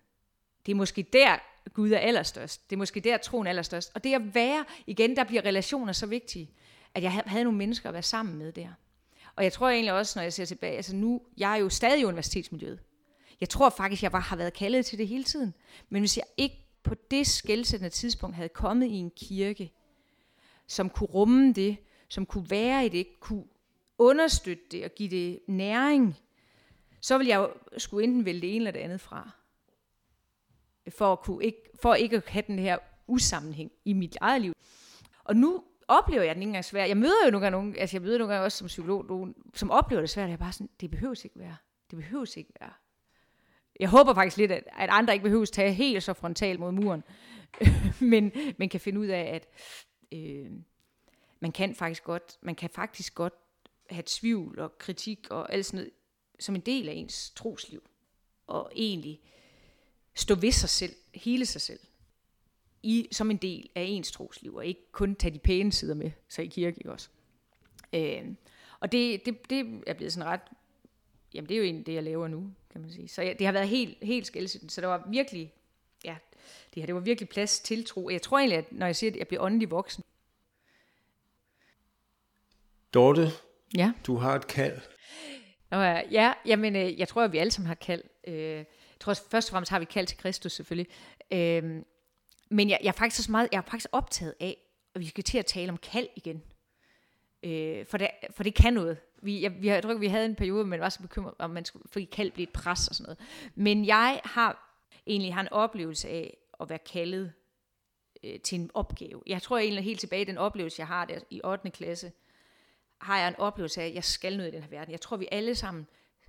Det 0.67 0.73
er 0.73 0.77
måske 0.77 1.03
der, 1.03 1.39
Gud 1.75 1.91
er 1.91 1.99
allerstørst. 1.99 2.71
Det 2.71 2.77
er 2.77 2.79
måske 2.79 3.01
der, 3.01 3.17
troen 3.17 3.47
er 3.47 3.51
allerstørst. 3.51 3.93
Og 3.95 4.05
det 4.05 4.15
at 4.15 4.35
være, 4.35 4.65
igen, 4.87 5.17
der 5.17 5.25
bliver 5.25 5.45
relationer 5.45 5.93
så 5.93 6.07
vigtige, 6.07 6.51
at 6.95 7.03
jeg 7.03 7.13
havde 7.13 7.45
nogle 7.45 7.59
mennesker 7.59 7.89
at 7.89 7.93
være 7.93 8.03
sammen 8.03 8.39
med 8.39 8.53
der. 8.53 8.69
Og 9.37 9.45
jeg 9.45 9.53
tror 9.53 9.69
egentlig 9.69 9.93
også, 9.93 10.19
når 10.19 10.23
jeg 10.23 10.33
ser 10.33 10.45
tilbage, 10.45 10.77
altså 10.77 10.97
nu, 10.97 11.23
jeg 11.37 11.53
er 11.53 11.57
jo 11.57 11.69
stadig 11.69 12.01
i 12.01 12.05
universitetsmiljøet. 12.05 12.81
Jeg 13.41 13.49
tror 13.49 13.71
faktisk, 13.71 14.03
jeg 14.03 14.13
bare 14.13 14.23
har 14.23 14.37
været 14.37 14.53
kaldet 14.53 14.87
til 14.87 14.99
det 14.99 15.09
hele 15.09 15.25
tiden. 15.25 15.55
Men 15.89 16.03
hvis 16.03 16.17
jeg 16.17 16.25
ikke 16.37 16.65
på 16.83 16.95
det 17.11 17.27
skældsættende 17.27 17.91
tidspunkt 17.91 18.37
havde 18.37 18.49
kommet 18.49 18.87
i 18.87 18.95
en 18.95 19.11
kirke, 19.11 19.73
som 20.67 20.91
kunne 20.91 21.07
rumme 21.07 21.53
det, 21.53 21.77
som 22.09 22.27
kunne 22.27 22.51
være 22.51 22.87
i 22.87 22.89
det, 22.89 23.21
kunne 23.21 23.45
understøtte 23.99 24.63
det 24.71 24.85
og 24.85 24.91
give 24.91 25.11
det 25.11 25.41
næring, 25.47 26.17
så 27.01 27.19
ville 27.19 27.31
jeg 27.31 27.39
jo 27.39 27.79
skulle 27.79 28.05
enten 28.05 28.25
vælge 28.25 28.41
det 28.41 28.51
ene 28.51 28.57
eller 28.57 28.71
det 28.71 28.81
andet 28.81 29.01
fra. 29.01 29.31
For, 30.89 31.13
at 31.13 31.21
kunne 31.21 31.45
ikke, 31.45 31.63
for 31.83 31.95
ikke 31.95 32.17
at 32.17 32.23
have 32.27 32.45
den 32.47 32.59
her 32.59 32.79
usammenhæng 33.07 33.73
i 33.85 33.93
mit 33.93 34.17
eget 34.21 34.43
liv. 34.43 34.53
Og 35.25 35.37
nu 35.37 35.65
oplever 35.89 36.23
jeg 36.23 36.35
den 36.35 36.43
ikke 36.43 36.49
engang 36.49 36.65
svær. 36.65 36.85
Jeg 36.85 36.97
møder 36.97 37.25
jo 37.25 37.31
nogle 37.31 37.45
gange 37.45 37.59
nogen, 37.59 37.77
altså 37.79 37.97
jeg 37.97 38.03
møder 38.03 38.19
nogle 38.19 38.33
gange 38.33 38.45
også 38.45 38.59
som 38.59 38.67
psykolog, 38.67 39.07
nogen, 39.07 39.35
som 39.55 39.71
oplever 39.71 40.01
det 40.01 40.11
svært. 40.11 40.29
Jeg 40.29 40.33
er 40.33 40.39
bare 40.39 40.53
sådan, 40.53 40.71
det 40.81 40.91
behøves 40.91 41.25
ikke 41.25 41.39
være. 41.39 41.57
Det 41.91 41.99
behøves 41.99 42.37
ikke 42.37 42.51
være. 42.61 42.73
Jeg 43.81 43.89
håber 43.89 44.15
faktisk 44.15 44.37
lidt, 44.37 44.53
at, 44.53 44.65
at 44.79 44.89
andre 44.91 45.13
ikke 45.13 45.23
behøves 45.23 45.51
tage 45.51 45.73
helt 45.73 46.03
så 46.03 46.13
frontalt 46.13 46.61
mod 46.61 46.73
muren, 46.73 47.05
men, 48.01 48.33
man 48.59 48.69
kan 48.69 48.81
finde 48.81 49.01
ud 49.01 49.07
af, 49.07 49.21
at 49.21 49.49
øh, 50.13 50.51
man 51.41 51.53
kan 51.53 51.75
faktisk 51.75 52.05
godt, 52.05 52.39
man 52.43 52.55
kan 52.55 52.71
faktisk 52.71 53.15
godt 53.15 53.35
have 53.91 54.03
tvivl 54.07 54.59
og 54.59 54.79
kritik 54.79 55.27
og 55.31 55.53
alt 55.53 55.67
sådan 55.67 55.79
noget, 55.79 55.93
som 56.41 56.55
en 56.55 56.61
del 56.61 56.89
af 56.89 56.93
ens 56.93 57.31
trosliv. 57.31 57.83
Og 58.47 58.73
egentlig 58.77 59.21
stå 60.15 60.35
ved 60.35 60.53
sig 60.53 60.69
selv, 60.69 60.97
hele 61.15 61.47
sig 61.47 61.61
selv 61.61 61.81
i, 62.83 63.09
som 63.13 63.31
en 63.31 63.37
del 63.37 63.69
af 63.75 63.83
ens 63.83 64.13
trosliv, 64.13 64.55
og 64.55 64.67
ikke 64.67 64.93
kun 64.93 65.15
tage 65.15 65.35
de 65.35 65.39
pæne 65.39 65.73
sider 65.73 65.95
med 65.95 66.11
sig 66.29 66.45
i 66.45 66.49
kirke 66.49 66.77
ikke 66.79 66.93
også. 66.93 67.09
Øh, 67.93 68.25
og 68.81 68.93
det, 68.93 69.27
det, 69.27 69.51
det 69.51 69.83
er 69.87 69.95
blevet 69.95 70.13
sådan 70.13 70.29
ret, 70.29 70.41
jamen 71.35 71.49
det 71.49 71.55
er 71.55 71.59
jo 71.59 71.65
egentlig 71.65 71.87
det, 71.87 71.95
jeg 71.95 72.03
laver 72.03 72.29
nu, 72.29 72.51
kan 72.73 72.81
man 72.81 72.91
sige. 72.91 73.09
Så 73.09 73.23
ja, 73.23 73.33
det 73.33 73.47
har 73.47 73.53
været 73.53 73.69
helt, 73.69 73.99
helt 74.03 74.27
skældsættende, 74.27 74.75
så 74.75 74.81
der 74.81 74.87
var 74.87 75.09
virkelig, 75.11 75.53
ja, 76.05 76.17
det 76.75 76.83
her, 76.83 76.87
det 76.87 76.95
var 76.95 77.01
virkelig 77.01 77.29
plads 77.29 77.61
til 77.61 77.85
tro. 77.85 78.11
Jeg 78.11 78.23
tror 78.23 78.39
egentlig, 78.39 78.59
at 78.59 78.73
når 78.73 78.87
jeg 78.87 78.97
siger, 78.97 79.11
at 79.11 79.17
jeg 79.17 79.29
bliver 79.29 79.43
åndelig 79.43 79.71
voksen. 79.71 80.05
Dorte, 82.95 83.29
ja. 83.77 83.93
du 84.07 84.17
har 84.17 84.35
et 84.35 84.47
kald. 84.47 84.81
Nå, 85.71 85.77
ja, 85.77 86.03
ja, 86.11 86.33
jamen, 86.47 86.77
øh, 86.77 86.99
jeg 86.99 87.09
tror, 87.09 87.23
at 87.23 87.33
vi 87.33 87.39
alle 87.39 87.51
sammen 87.51 87.67
har 87.67 87.75
kald. 87.75 88.03
Øh, 88.27 88.35
jeg 88.35 88.67
tror 89.01 89.15
først 89.15 89.49
og 89.49 89.53
fremmest 89.53 89.71
har 89.71 89.79
vi 89.79 89.85
kald 89.85 90.07
til 90.07 90.19
Kristus 90.19 90.53
selvfølgelig. 90.53 90.87
Men 92.51 92.71
jeg, 92.71 92.79
jeg, 92.83 92.89
er 92.89 92.93
faktisk 92.93 93.21
også 93.21 93.31
meget, 93.31 93.49
jeg 93.53 93.59
er 93.59 93.63
faktisk 93.63 93.89
optaget 93.93 94.35
af, 94.41 94.57
at 94.95 95.01
vi 95.01 95.07
skal 95.07 95.25
til 95.25 95.39
at 95.39 95.47
tale 95.47 95.69
om 95.69 95.77
kald 95.77 96.09
igen. 96.17 96.43
Øh, 97.43 97.87
for, 97.87 97.99
det, 97.99 98.11
for 98.31 98.43
det 98.43 98.55
kan 98.55 98.75
noget. 98.75 98.99
Vi, 99.23 99.43
jeg, 99.43 99.63
vi, 99.63 99.69
jeg 99.69 99.83
tror 99.83 99.95
vi 99.95 100.07
havde 100.07 100.27
en 100.27 100.35
periode, 100.35 100.65
men 100.65 100.81
var 100.81 100.89
så 100.89 101.01
bekymret, 101.01 101.35
om 101.39 101.51
man 101.51 101.65
skulle, 101.65 101.85
fordi 101.89 102.05
kald 102.05 102.31
blev 102.31 102.43
et 102.43 102.53
pres 102.53 102.89
og 102.89 102.95
sådan 102.95 103.05
noget. 103.05 103.19
Men 103.55 103.87
jeg 103.87 104.21
har 104.25 104.75
egentlig 105.07 105.35
har 105.35 105.41
en 105.41 105.53
oplevelse 105.53 106.09
af 106.09 106.37
at 106.61 106.69
være 106.69 106.79
kaldet 106.79 107.33
øh, 108.25 108.41
til 108.41 108.61
en 108.61 108.71
opgave. 108.75 109.23
Jeg 109.27 109.43
tror 109.43 109.59
egentlig 109.59 109.85
helt 109.85 110.01
tilbage 110.01 110.23
i 110.23 110.25
den 110.25 110.39
oplevelse, 110.39 110.81
jeg 110.81 110.87
har 110.87 111.05
der 111.05 111.19
i 111.31 111.41
8. 111.45 111.71
klasse, 111.71 112.13
har 112.99 113.19
jeg 113.19 113.29
en 113.29 113.37
oplevelse 113.37 113.83
af, 113.83 113.87
at 113.87 113.95
jeg 113.95 114.05
skal 114.05 114.37
noget 114.37 114.49
i 114.49 114.55
den 114.55 114.63
her 114.63 114.71
verden. 114.71 114.93
Jeg 114.93 115.01
tror, 115.01 115.17
vi 115.17 115.29
alle 115.33 115.55
sammen 115.55 115.87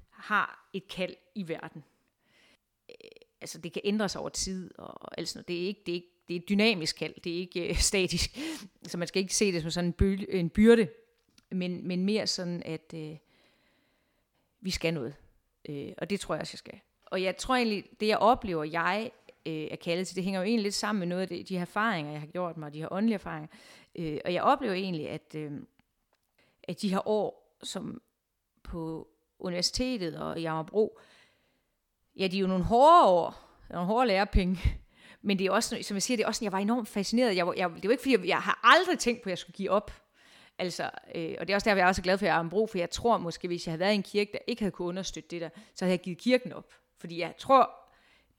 har 0.10 0.70
et 0.74 0.88
kald 0.88 1.16
i 1.36 1.48
verden 1.48 1.84
altså 3.42 3.58
det 3.58 3.74
kan 3.74 3.82
ændre 3.86 4.10
sig 4.10 4.22
over 4.22 4.30
tid 4.30 4.72
og 4.78 5.18
alt 5.18 5.30
sådan 5.30 5.38
noget. 5.38 5.48
Det 5.48 5.64
er 5.64 5.68
ikke, 5.68 5.82
det 5.86 5.92
er 5.92 5.96
ikke, 5.96 6.12
det 6.28 6.36
er 6.36 6.40
dynamisk 6.40 6.96
kald, 6.98 7.14
det 7.24 7.34
er 7.34 7.38
ikke 7.38 7.70
øh, 7.70 7.76
statisk. 7.92 8.38
Så 8.84 8.98
man 8.98 9.08
skal 9.08 9.22
ikke 9.22 9.36
se 9.36 9.52
det 9.52 9.62
som 9.62 9.72
sådan 9.72 9.88
en, 9.90 9.94
by, 9.94 10.26
en 10.30 10.50
byrde, 10.50 10.88
men, 11.52 11.88
men 11.88 12.06
mere 12.06 12.28
sådan, 12.28 12.64
at 12.66 12.94
øh, 12.96 13.18
vi 14.62 14.70
skal 14.70 14.94
noget. 14.94 15.16
Øh, 15.70 15.92
og 15.98 16.10
det 16.10 16.20
tror 16.20 16.36
jeg 16.36 16.42
også, 16.42 16.54
jeg 16.54 16.60
skal. 16.60 16.80
Og 17.06 17.24
jeg 17.24 17.38
tror 17.38 17.56
egentlig, 17.56 17.86
det 18.00 18.08
jeg 18.08 18.18
oplever, 18.18 18.64
jeg 18.64 19.12
øh, 19.46 19.68
er 19.72 19.76
kaldet 19.76 20.08
til, 20.08 20.16
det 20.16 20.24
hænger 20.24 20.40
jo 20.40 20.46
egentlig 20.46 20.64
lidt 20.64 20.76
sammen 20.76 21.00
med 21.00 21.08
noget 21.08 21.22
af 21.22 21.28
det, 21.28 21.50
de 21.50 21.56
her 21.56 21.62
erfaringer, 21.62 22.12
jeg 22.12 22.20
har 22.20 22.28
gjort 22.28 22.58
mig, 22.58 22.74
de 22.74 22.80
her 22.80 22.88
åndelige 22.92 23.14
erfaringer. 23.14 23.48
Øh, 23.96 24.20
og 24.26 24.34
jeg 24.34 24.44
oplever 24.44 24.74
egentlig, 24.74 25.10
at, 25.10 25.36
øh, 25.36 25.52
at 26.64 26.82
de 26.82 26.90
her 26.90 27.08
år, 27.08 27.56
som 27.64 28.02
på 28.64 29.08
universitetet 29.40 30.18
og 30.18 30.40
i 30.40 30.46
Amagerbro, 30.46 31.00
ja, 32.16 32.28
de 32.28 32.38
er 32.38 32.42
jo 32.42 32.48
nogle 32.48 32.64
hårde 32.64 33.08
år, 33.08 33.58
nogle 33.70 33.88
hårde 33.88 34.08
lærepenge, 34.08 34.60
men 35.22 35.40
det 35.40 35.48
er 35.48 35.52
også, 35.52 35.78
som 35.82 35.96
jeg 35.96 36.04
siger, 36.04 36.18
det 36.18 36.24
er 36.24 36.28
også, 36.28 36.46
jeg 36.46 36.52
var 36.52 36.60
enormt 36.60 36.88
fascineret. 36.88 37.36
Jeg, 37.36 37.48
jeg, 37.58 37.70
det 37.70 37.78
er 37.78 37.82
jo 37.84 37.90
ikke, 37.90 38.02
fordi 38.02 38.18
jeg, 38.18 38.28
jeg 38.28 38.38
har 38.38 38.60
aldrig 38.64 39.00
tænkt 39.00 39.22
på, 39.22 39.30
at 39.30 39.32
jeg 39.32 39.38
skulle 39.38 39.56
give 39.56 39.70
op. 39.70 39.92
Altså, 40.60 40.90
øh, 41.16 41.36
og 41.40 41.48
det 41.48 41.54
er 41.54 41.56
også 41.56 41.70
derfor, 41.70 41.78
jeg 41.78 41.84
er 41.84 41.88
også 41.88 42.02
glad 42.02 42.18
for, 42.18 42.26
at 42.26 42.32
jeg 42.32 42.40
er 42.40 42.50
brug, 42.50 42.70
for 42.70 42.78
jeg 42.78 42.90
tror 42.90 43.18
måske, 43.18 43.48
hvis 43.48 43.68
jeg 43.68 43.72
havde 43.72 43.80
været 43.80 43.92
i 43.92 43.96
en 43.96 44.04
kirke, 44.04 44.32
der 44.32 44.40
ikke 44.48 44.62
havde 44.62 44.72
kunne 44.72 44.88
understøtte 44.88 45.30
det 45.30 45.42
der, 45.42 45.50
så 45.76 45.86
havde 45.86 45.92
jeg 45.92 46.00
givet 46.00 46.18
kirken 46.18 46.54
op. 46.54 46.74
Fordi 46.98 47.20
jeg 47.20 47.34
tror 47.38 47.72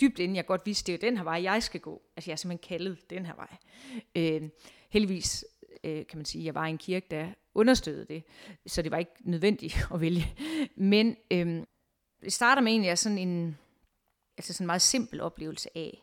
dybt 0.01 0.19
inden 0.19 0.37
jeg 0.37 0.47
godt 0.47 0.67
vidste, 0.67 0.93
det 0.93 0.95
er 0.95 1.09
den 1.09 1.17
her 1.17 1.25
vej, 1.25 1.43
jeg 1.43 1.63
skal 1.63 1.81
gå. 1.81 2.03
Altså 2.17 2.31
jeg 2.31 2.33
er 2.33 2.37
simpelthen 2.37 2.69
kaldet 2.69 3.11
den 3.11 3.27
her 3.27 3.35
vej. 3.35 3.57
Øh, 4.17 4.49
heldigvis 4.91 5.45
øh, 5.85 6.07
kan 6.07 6.19
man 6.19 6.25
sige, 6.25 6.45
jeg 6.45 6.55
var 6.55 6.67
i 6.67 6.71
en 6.71 6.79
kirke, 6.79 7.07
der 7.11 7.29
understøttede 7.55 8.07
det, 8.07 8.23
så 8.67 8.83
det 8.83 8.91
var 8.91 8.99
ikke 8.99 9.13
nødvendigt 9.21 9.87
at 9.95 10.01
vælge. 10.01 10.35
Men 10.77 11.17
øh, 11.31 11.63
det 12.23 12.33
starter 12.33 12.63
med 12.63 12.73
egentlig 12.73 12.99
sådan 12.99 13.19
en, 13.19 13.59
altså 14.39 14.53
sådan 14.53 14.65
en 14.65 14.67
meget 14.67 14.83
simpel 14.83 15.21
oplevelse 15.21 15.69
af, 15.75 16.03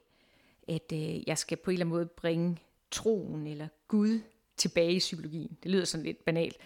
at 0.67 0.91
øh, 0.93 1.27
jeg 1.27 1.38
skal 1.38 1.57
på 1.57 1.71
en 1.71 1.74
eller 1.74 1.86
anden 1.86 1.95
måde 1.95 2.05
bringe 2.05 2.57
troen 2.91 3.47
eller 3.47 3.67
Gud 3.88 4.21
tilbage 4.57 4.93
i 4.93 5.00
psykologien. 5.00 5.57
Det 5.63 5.71
lyder 5.71 5.86
sådan 5.86 6.05
lidt 6.05 6.25
banalt. 6.25 6.57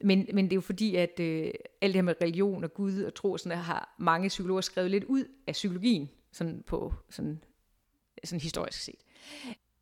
Men, 0.00 0.28
men 0.32 0.44
det 0.44 0.52
er 0.52 0.56
jo 0.56 0.60
fordi, 0.60 0.96
at 0.96 1.20
øh, 1.20 1.52
alt 1.80 1.94
det 1.94 1.94
her 1.94 2.02
med 2.02 2.14
religion 2.22 2.64
og 2.64 2.74
Gud 2.74 3.02
og 3.02 3.14
tro, 3.14 3.32
og 3.32 3.40
sådan 3.40 3.58
der, 3.58 3.64
har 3.64 3.94
mange 3.98 4.28
psykologer 4.28 4.60
skrevet 4.60 4.90
lidt 4.90 5.04
ud 5.04 5.24
af 5.46 5.52
psykologien, 5.52 6.10
sådan 6.32 6.64
på 6.66 6.94
sådan, 7.10 7.44
sådan 8.24 8.40
historisk 8.40 8.80
set. 8.80 9.00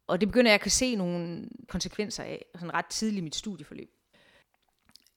Og 0.07 0.21
det 0.21 0.29
begynder 0.29 0.51
jeg 0.51 0.55
at 0.55 0.61
kunne 0.61 0.71
se 0.71 0.97
nogle 0.97 1.49
konsekvenser 1.69 2.25
af, 2.25 2.45
sådan 2.55 2.75
ret 2.75 2.87
tidligt 2.87 3.19
i 3.19 3.25
mit 3.25 3.35
studieforløb. 3.35 3.91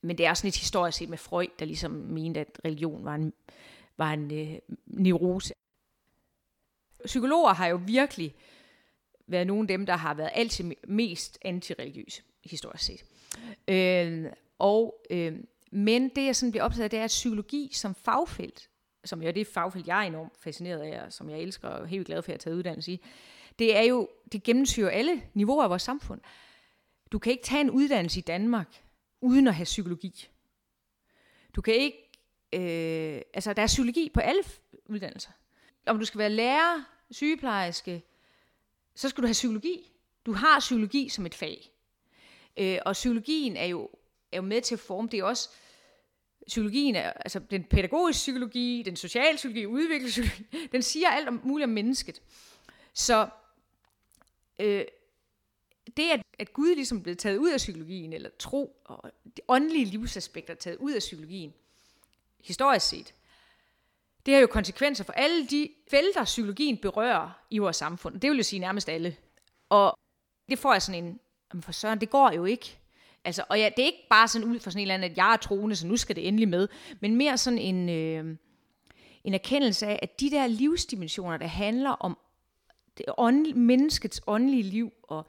Men 0.01 0.17
det 0.17 0.25
er 0.25 0.33
sådan 0.33 0.47
lidt 0.47 0.57
historisk 0.57 0.97
set 0.97 1.09
med 1.09 1.17
Freud, 1.17 1.47
der 1.59 1.65
ligesom 1.65 1.91
mente, 1.91 2.39
at 2.39 2.59
religion 2.65 3.05
var 3.05 3.15
en, 3.15 3.33
var 3.97 4.13
en 4.13 4.31
øh, 4.31 4.59
neurose. 4.85 5.53
Psykologer 7.05 7.53
har 7.53 7.67
jo 7.67 7.79
virkelig 7.85 8.35
været 9.27 9.47
nogle 9.47 9.63
af 9.63 9.67
dem, 9.67 9.85
der 9.85 9.95
har 9.95 10.13
været 10.13 10.31
altid 10.33 10.71
mest 10.87 11.37
antireligiøse 11.41 12.21
historisk 12.43 12.83
set. 12.83 13.05
Øh, 13.67 14.25
og, 14.59 15.05
øh, 15.09 15.33
men 15.71 16.09
det, 16.09 16.25
jeg 16.25 16.35
sådan 16.35 16.51
bliver 16.51 16.63
optaget 16.63 16.83
af, 16.83 16.89
det 16.89 16.99
er, 16.99 17.03
at 17.03 17.07
psykologi 17.07 17.69
som 17.73 17.95
fagfelt, 17.95 18.69
som 19.05 19.21
jo 19.21 19.27
er 19.27 19.31
det 19.31 19.47
fagfelt, 19.47 19.87
jeg 19.87 20.03
er 20.03 20.07
enormt 20.07 20.37
fascineret 20.37 20.81
af, 20.81 21.05
og 21.05 21.13
som 21.13 21.29
jeg 21.29 21.39
elsker 21.39 21.67
og 21.67 21.81
er 21.81 21.85
helt 21.85 22.07
glad 22.07 22.21
for 22.21 22.29
at 22.29 22.33
have 22.33 22.37
taget 22.37 22.55
uddannelse 22.55 22.91
i, 22.91 23.01
det 23.59 23.77
er 23.77 23.81
jo, 23.81 24.09
det 24.31 24.43
gennemsyrer 24.43 24.89
alle 24.89 25.21
niveauer 25.33 25.63
af 25.63 25.69
vores 25.69 25.81
samfund. 25.81 26.21
Du 27.11 27.19
kan 27.19 27.31
ikke 27.31 27.43
tage 27.43 27.61
en 27.61 27.69
uddannelse 27.69 28.19
i 28.19 28.23
Danmark, 28.23 28.83
uden 29.21 29.47
at 29.47 29.55
have 29.55 29.63
psykologi. 29.63 30.27
Du 31.55 31.61
kan 31.61 31.73
ikke, 31.73 32.04
øh, 32.55 33.21
altså 33.33 33.53
der 33.53 33.61
er 33.61 33.67
psykologi 33.67 34.11
på 34.13 34.19
alle 34.19 34.43
uddannelser. 34.85 35.31
Om 35.85 35.99
du 35.99 36.05
skal 36.05 36.19
være 36.19 36.29
lærer, 36.29 36.83
sygeplejerske, 37.11 38.03
så 38.95 39.09
skal 39.09 39.21
du 39.21 39.27
have 39.27 39.33
psykologi. 39.33 39.91
Du 40.25 40.33
har 40.33 40.59
psykologi 40.59 41.09
som 41.09 41.25
et 41.25 41.35
fag. 41.35 41.71
Øh, 42.57 42.77
og 42.85 42.93
psykologien 42.93 43.57
er 43.57 43.65
jo, 43.65 43.89
er 44.31 44.37
jo 44.37 44.41
med 44.41 44.61
til 44.61 44.75
at 44.75 44.79
forme, 44.79 45.07
det 45.11 45.19
er 45.19 45.23
også, 45.23 45.49
psykologien 46.47 46.95
er, 46.95 47.11
altså 47.11 47.39
den 47.39 47.63
pædagogiske 47.63 48.19
psykologi, 48.19 48.83
den 48.85 48.95
sociale 48.95 49.35
psykologi, 49.35 49.65
udviklingspsykologi, 49.65 50.67
den 50.71 50.81
siger 50.81 51.09
alt 51.09 51.27
om 51.27 51.41
muligt 51.43 51.63
om 51.63 51.69
mennesket. 51.69 52.21
Så 52.93 53.29
øh, 54.59 54.85
det, 55.97 56.11
at, 56.11 56.21
at 56.39 56.53
Gud 56.53 56.75
ligesom 56.75 57.03
blev 57.03 57.15
taget 57.15 57.37
ud 57.37 57.51
af 57.51 57.57
psykologien, 57.57 58.13
eller 58.13 58.29
tro 58.39 58.81
og 58.85 59.11
de 59.37 59.41
åndelige 59.47 59.85
livsaspekter 59.85 60.53
taget 60.53 60.77
ud 60.77 60.93
af 60.93 60.99
psykologien, 60.99 61.53
historisk 62.45 62.87
set, 62.87 63.13
det 64.25 64.33
har 64.33 64.41
jo 64.41 64.47
konsekvenser 64.47 65.03
for 65.03 65.13
alle 65.13 65.47
de 65.47 65.69
felter, 65.91 66.23
psykologien 66.23 66.77
berører 66.77 67.29
i 67.49 67.57
vores 67.57 67.75
samfund. 67.75 68.19
Det 68.19 68.29
vil 68.29 68.37
jo 68.37 68.43
sige 68.43 68.59
nærmest 68.59 68.89
alle. 68.89 69.15
Og 69.69 69.99
det 70.49 70.59
får 70.59 70.73
jeg 70.73 70.81
sådan 70.81 71.03
en, 71.03 71.19
jamen 71.53 71.63
for 71.63 71.71
søren, 71.71 72.01
det 72.01 72.09
går 72.09 72.31
jo 72.31 72.45
ikke. 72.45 72.79
Altså, 73.23 73.43
og 73.49 73.59
ja, 73.59 73.69
det 73.75 73.81
er 73.81 73.85
ikke 73.85 74.07
bare 74.09 74.27
sådan 74.27 74.47
ud 74.47 74.59
fra 74.59 74.71
sådan 74.71 74.79
en 74.79 74.81
eller 74.81 74.93
anden, 74.93 75.11
at 75.11 75.17
jeg 75.17 75.33
er 75.33 75.37
troende, 75.37 75.75
så 75.75 75.87
nu 75.87 75.97
skal 75.97 76.15
det 76.15 76.27
endelig 76.27 76.47
med, 76.47 76.67
men 76.99 77.15
mere 77.15 77.37
sådan 77.37 77.59
en, 77.59 77.89
øh, 77.89 78.37
en 79.23 79.33
erkendelse 79.33 79.87
af, 79.87 79.99
at 80.01 80.19
de 80.19 80.31
der 80.31 80.47
livsdimensioner, 80.47 81.37
der 81.37 81.47
handler 81.47 81.89
om 81.89 82.17
det 82.97 83.05
ånd, 83.17 83.53
menneskets 83.53 84.21
åndelige 84.27 84.63
liv 84.63 84.91
og 85.03 85.27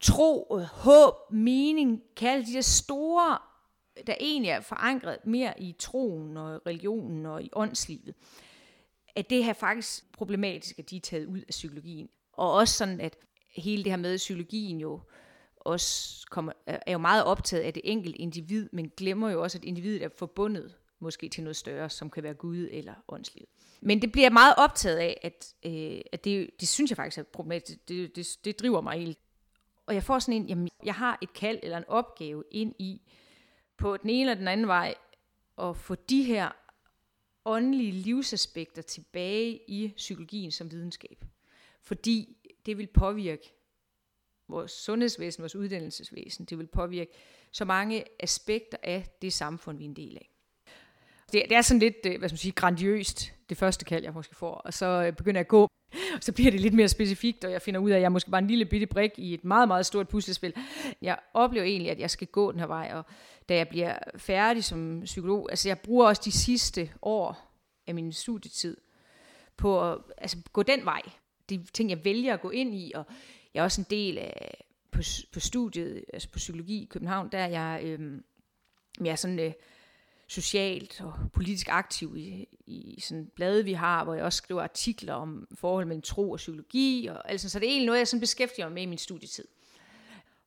tro, 0.00 0.58
øh, 0.60 0.64
håb, 0.64 1.14
mening, 1.30 2.02
kalde 2.16 2.46
de 2.46 2.52
der 2.52 2.60
store, 2.60 3.38
der 4.06 4.14
egentlig 4.20 4.50
er 4.50 4.60
forankret 4.60 5.26
mere 5.26 5.60
i 5.60 5.74
troen 5.78 6.36
og 6.36 6.66
religionen 6.66 7.26
og 7.26 7.42
i 7.42 7.50
åndslivet, 7.52 8.14
at 9.16 9.30
det 9.30 9.44
her 9.44 9.52
faktisk 9.52 10.12
problematisk, 10.12 10.78
at 10.78 10.90
de 10.90 10.96
er 10.96 11.00
taget 11.00 11.26
ud 11.26 11.38
af 11.38 11.50
psykologien. 11.50 12.08
Og 12.32 12.52
også 12.52 12.74
sådan, 12.74 13.00
at 13.00 13.16
hele 13.56 13.84
det 13.84 13.92
her 13.92 13.96
med 13.96 14.16
psykologien 14.16 14.80
jo 14.80 15.00
også 15.56 16.26
kommer, 16.30 16.52
er 16.66 16.92
jo 16.92 16.98
meget 16.98 17.24
optaget 17.24 17.62
af 17.62 17.74
det 17.74 17.82
enkelte 17.84 18.18
individ, 18.18 18.68
men 18.72 18.92
glemmer 18.96 19.30
jo 19.30 19.42
også, 19.42 19.58
at 19.58 19.64
individet 19.64 20.02
er 20.02 20.08
forbundet 20.16 20.74
måske 21.00 21.28
til 21.28 21.42
noget 21.42 21.56
større, 21.56 21.90
som 21.90 22.10
kan 22.10 22.22
være 22.22 22.34
Gud 22.34 22.68
eller 22.70 22.94
åndslivet. 23.08 23.48
Men 23.80 24.02
det 24.02 24.12
bliver 24.12 24.30
meget 24.30 24.54
optaget 24.56 24.96
af, 24.96 25.20
at, 25.22 25.54
øh, 25.66 26.00
at 26.12 26.24
det, 26.24 26.50
det 26.60 26.68
synes 26.68 26.90
jeg 26.90 26.96
faktisk 26.96 27.18
er 27.18 27.22
problematisk. 27.22 27.88
Det, 27.88 28.16
det, 28.16 28.38
det 28.44 28.60
driver 28.60 28.80
mig 28.80 28.98
helt. 28.98 29.18
Og 29.86 29.94
jeg 29.94 30.02
får 30.02 30.18
sådan 30.18 30.42
en, 30.42 30.48
jamen, 30.48 30.68
jeg 30.84 30.94
har 30.94 31.18
et 31.22 31.32
kald 31.32 31.58
eller 31.62 31.78
en 31.78 31.88
opgave 31.88 32.44
ind 32.50 32.74
i, 32.78 33.00
på 33.78 33.96
den 33.96 34.10
ene 34.10 34.20
eller 34.20 34.34
den 34.34 34.48
anden 34.48 34.66
vej, 34.66 34.94
at 35.58 35.76
få 35.76 35.94
de 35.94 36.22
her 36.22 36.50
åndelige 37.44 37.92
livsaspekter 37.92 38.82
tilbage 38.82 39.60
i 39.70 39.92
psykologien 39.96 40.50
som 40.50 40.70
videnskab. 40.70 41.24
Fordi 41.82 42.36
det 42.66 42.78
vil 42.78 42.86
påvirke 42.86 43.52
vores 44.48 44.70
sundhedsvæsen, 44.70 45.42
vores 45.42 45.56
uddannelsesvæsen. 45.56 46.44
Det 46.44 46.58
vil 46.58 46.66
påvirke 46.66 47.10
så 47.52 47.64
mange 47.64 48.04
aspekter 48.20 48.78
af 48.82 49.08
det 49.22 49.32
samfund, 49.32 49.78
vi 49.78 49.84
er 49.84 49.88
en 49.88 49.96
del 49.96 50.16
af. 50.16 50.30
Det, 51.32 51.42
det 51.48 51.56
er 51.56 51.62
sådan 51.62 51.78
lidt, 51.78 51.96
øh, 52.06 52.18
hvad 52.18 52.28
skal 52.28 52.34
man 52.34 52.38
sige, 52.38 52.52
grandiøst, 52.52 53.32
det 53.48 53.56
første 53.56 53.84
kald, 53.84 54.04
jeg 54.04 54.12
måske 54.12 54.34
får. 54.34 54.54
Og 54.54 54.74
så 54.74 54.86
øh, 54.86 55.12
begynder 55.12 55.38
jeg 55.38 55.44
at 55.44 55.48
gå, 55.48 55.68
så 56.20 56.32
bliver 56.32 56.50
det 56.50 56.60
lidt 56.60 56.74
mere 56.74 56.88
specifikt, 56.88 57.44
og 57.44 57.52
jeg 57.52 57.62
finder 57.62 57.80
ud 57.80 57.90
af, 57.90 57.94
at 57.94 58.00
jeg 58.00 58.06
er 58.06 58.10
måske 58.10 58.30
bare 58.30 58.42
en 58.42 58.46
lille 58.46 58.64
bitte 58.64 58.86
brik 58.86 59.12
i 59.16 59.34
et 59.34 59.44
meget, 59.44 59.68
meget 59.68 59.86
stort 59.86 60.08
puslespil. 60.08 60.52
Jeg 61.02 61.18
oplever 61.34 61.66
egentlig, 61.66 61.90
at 61.90 61.98
jeg 61.98 62.10
skal 62.10 62.26
gå 62.26 62.52
den 62.52 62.60
her 62.60 62.66
vej, 62.66 62.90
og 62.94 63.04
da 63.48 63.56
jeg 63.56 63.68
bliver 63.68 63.98
færdig 64.16 64.64
som 64.64 65.00
psykolog, 65.04 65.46
altså 65.50 65.68
jeg 65.68 65.78
bruger 65.78 66.06
også 66.06 66.22
de 66.24 66.32
sidste 66.32 66.90
år 67.02 67.54
af 67.86 67.94
min 67.94 68.12
studietid 68.12 68.76
på 69.56 69.92
at 69.92 69.98
altså, 70.18 70.36
gå 70.52 70.62
den 70.62 70.84
vej. 70.84 71.02
De 71.50 71.64
ting, 71.72 71.90
jeg 71.90 72.04
vælger 72.04 72.34
at 72.34 72.40
gå 72.40 72.50
ind 72.50 72.74
i, 72.74 72.92
og 72.94 73.04
jeg 73.54 73.60
er 73.60 73.64
også 73.64 73.80
en 73.80 73.86
del 73.90 74.18
af 74.18 74.64
på, 74.90 75.02
på 75.32 75.40
studiet, 75.40 76.04
altså 76.12 76.28
på 76.28 76.36
psykologi 76.36 76.82
i 76.82 76.88
København, 76.90 77.28
der 77.32 77.38
er 77.38 77.48
jeg, 77.48 77.80
øh, 77.84 78.20
jeg 79.00 79.10
er 79.10 79.16
sådan... 79.16 79.38
Øh, 79.38 79.52
socialt 80.28 81.00
og 81.00 81.14
politisk 81.32 81.68
aktiv 81.70 82.16
i, 82.16 82.48
i 82.66 83.00
sådan 83.00 83.30
blade, 83.34 83.64
vi 83.64 83.72
har, 83.72 84.04
hvor 84.04 84.14
jeg 84.14 84.24
også 84.24 84.36
skriver 84.36 84.62
artikler 84.62 85.14
om 85.14 85.48
forhold 85.54 85.86
mellem 85.86 86.02
tro 86.02 86.30
og 86.30 86.36
psykologi, 86.36 87.06
og 87.06 87.30
altså, 87.30 87.48
så 87.48 87.58
det 87.58 87.66
er 87.66 87.70
egentlig 87.70 87.86
noget, 87.86 87.98
jeg 87.98 88.08
sådan 88.08 88.20
beskæftiger 88.20 88.66
mig 88.66 88.74
med 88.74 88.82
i 88.82 88.86
min 88.86 88.98
studietid. 88.98 89.44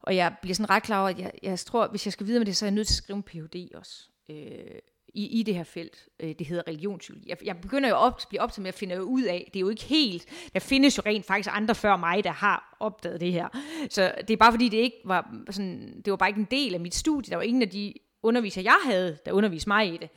Og 0.02 0.16
jeg 0.16 0.36
bliver 0.42 0.56
sådan 0.56 0.70
ret 0.70 0.84
klar 0.84 1.00
over, 1.00 1.10
at 1.10 1.20
jeg, 1.20 1.32
jeg 1.44 1.60
tror, 1.60 1.88
hvis 1.88 2.06
jeg 2.06 2.14
skal 2.14 2.28
videre 2.28 2.40
med 2.40 2.46
det, 2.46 2.58
så 2.58 2.66
er 2.66 2.68
jeg 2.68 2.76
nødt 2.76 2.88
til 2.88 2.94
at 2.94 2.98
skrive 3.04 3.18
en 3.18 3.24
Ph.D. 3.24 3.76
også. 3.76 4.08
Øh, 4.30 4.80
i, 5.14 5.40
i 5.40 5.44
det 5.44 5.56
her 5.56 5.64
felt. 5.64 6.08
Øh, 6.20 6.36
det 6.40 6.48
hedder 6.48 6.64
religionspsykologi. 6.68 7.30
Jeg, 7.30 7.38
jeg 7.46 7.62
begynder 7.62 7.90
jo 7.90 7.96
op, 7.96 8.14
at 8.18 8.26
blive 8.30 8.42
optaget 8.42 8.64
med 8.64 8.68
at 8.68 8.76
finde 8.76 9.04
ud 9.04 9.24
af, 9.24 9.50
det 9.54 9.60
er 9.60 9.62
jo 9.62 9.70
ikke 9.70 9.84
helt, 9.84 10.26
der 10.54 10.60
findes 10.60 10.98
jo 10.98 11.04
rent 11.06 11.26
faktisk 11.26 11.50
andre 11.54 11.76
før 11.76 11.98
mig, 11.98 12.24
der 12.24 12.32
har 12.32 12.78
opdaget 12.80 13.22
det 13.22 13.32
her. 13.32 13.48
Så 13.90 14.14
det 14.28 14.34
er 14.34 14.38
bare 14.38 14.52
fordi, 14.52 14.70
det 14.70 14.78
ikke 14.78 14.98
var 15.06 15.36
sådan, 15.50 16.02
det 16.06 16.12
var 16.12 16.18
bare 16.18 16.30
ikke 16.30 16.40
en 16.40 16.48
del 16.52 16.74
af 16.74 16.80
mit 16.80 16.96
studie. 16.96 17.30
Der 17.30 17.36
var 17.36 17.44
ingen 17.44 17.62
af 17.62 17.70
de 17.70 17.94
underviser, 18.24 18.62
jeg 18.62 18.78
havde, 18.86 19.18
der 19.26 19.32
underviste 19.32 19.70
mig 19.70 19.94
i 19.94 19.98
det. 19.98 20.10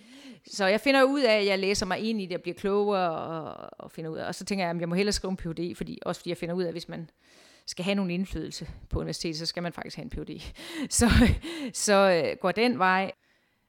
Så 0.47 0.67
jeg 0.67 0.81
finder 0.81 1.03
ud 1.03 1.21
af, 1.21 1.35
at 1.35 1.47
jeg 1.47 1.59
læser 1.59 1.87
mig 1.87 1.99
ind 1.99 2.21
i 2.21 2.27
det 2.27 2.37
og 2.37 2.43
bliver 2.43 2.55
klogere 2.55 3.11
og, 3.11 3.71
og 3.79 3.91
finder 3.91 4.11
ud 4.11 4.17
af. 4.17 4.27
Og 4.27 4.35
så 4.35 4.45
tænker 4.45 4.65
jeg, 4.65 4.75
at 4.75 4.81
jeg 4.81 4.89
må 4.89 4.95
hellere 4.95 5.13
skrive 5.13 5.31
en 5.31 5.37
Ph.D., 5.37 5.77
fordi, 5.77 5.99
også 6.03 6.21
fordi 6.21 6.31
jeg 6.31 6.37
finder 6.37 6.55
ud 6.55 6.63
af, 6.63 6.67
at 6.67 6.75
hvis 6.75 6.89
man 6.89 7.11
skal 7.67 7.85
have 7.85 7.95
nogen 7.95 8.11
indflydelse 8.11 8.69
på 8.91 8.99
universitetet, 8.99 9.39
så 9.39 9.47
skal 9.47 9.63
man 9.63 9.73
faktisk 9.73 9.97
have 9.97 10.05
en 10.05 10.11
Ph.D. 10.11 10.41
Så, 10.99 11.11
så 11.73 12.23
øh, 12.25 12.37
går 12.41 12.53
den 12.53 12.79
vej. 12.79 13.13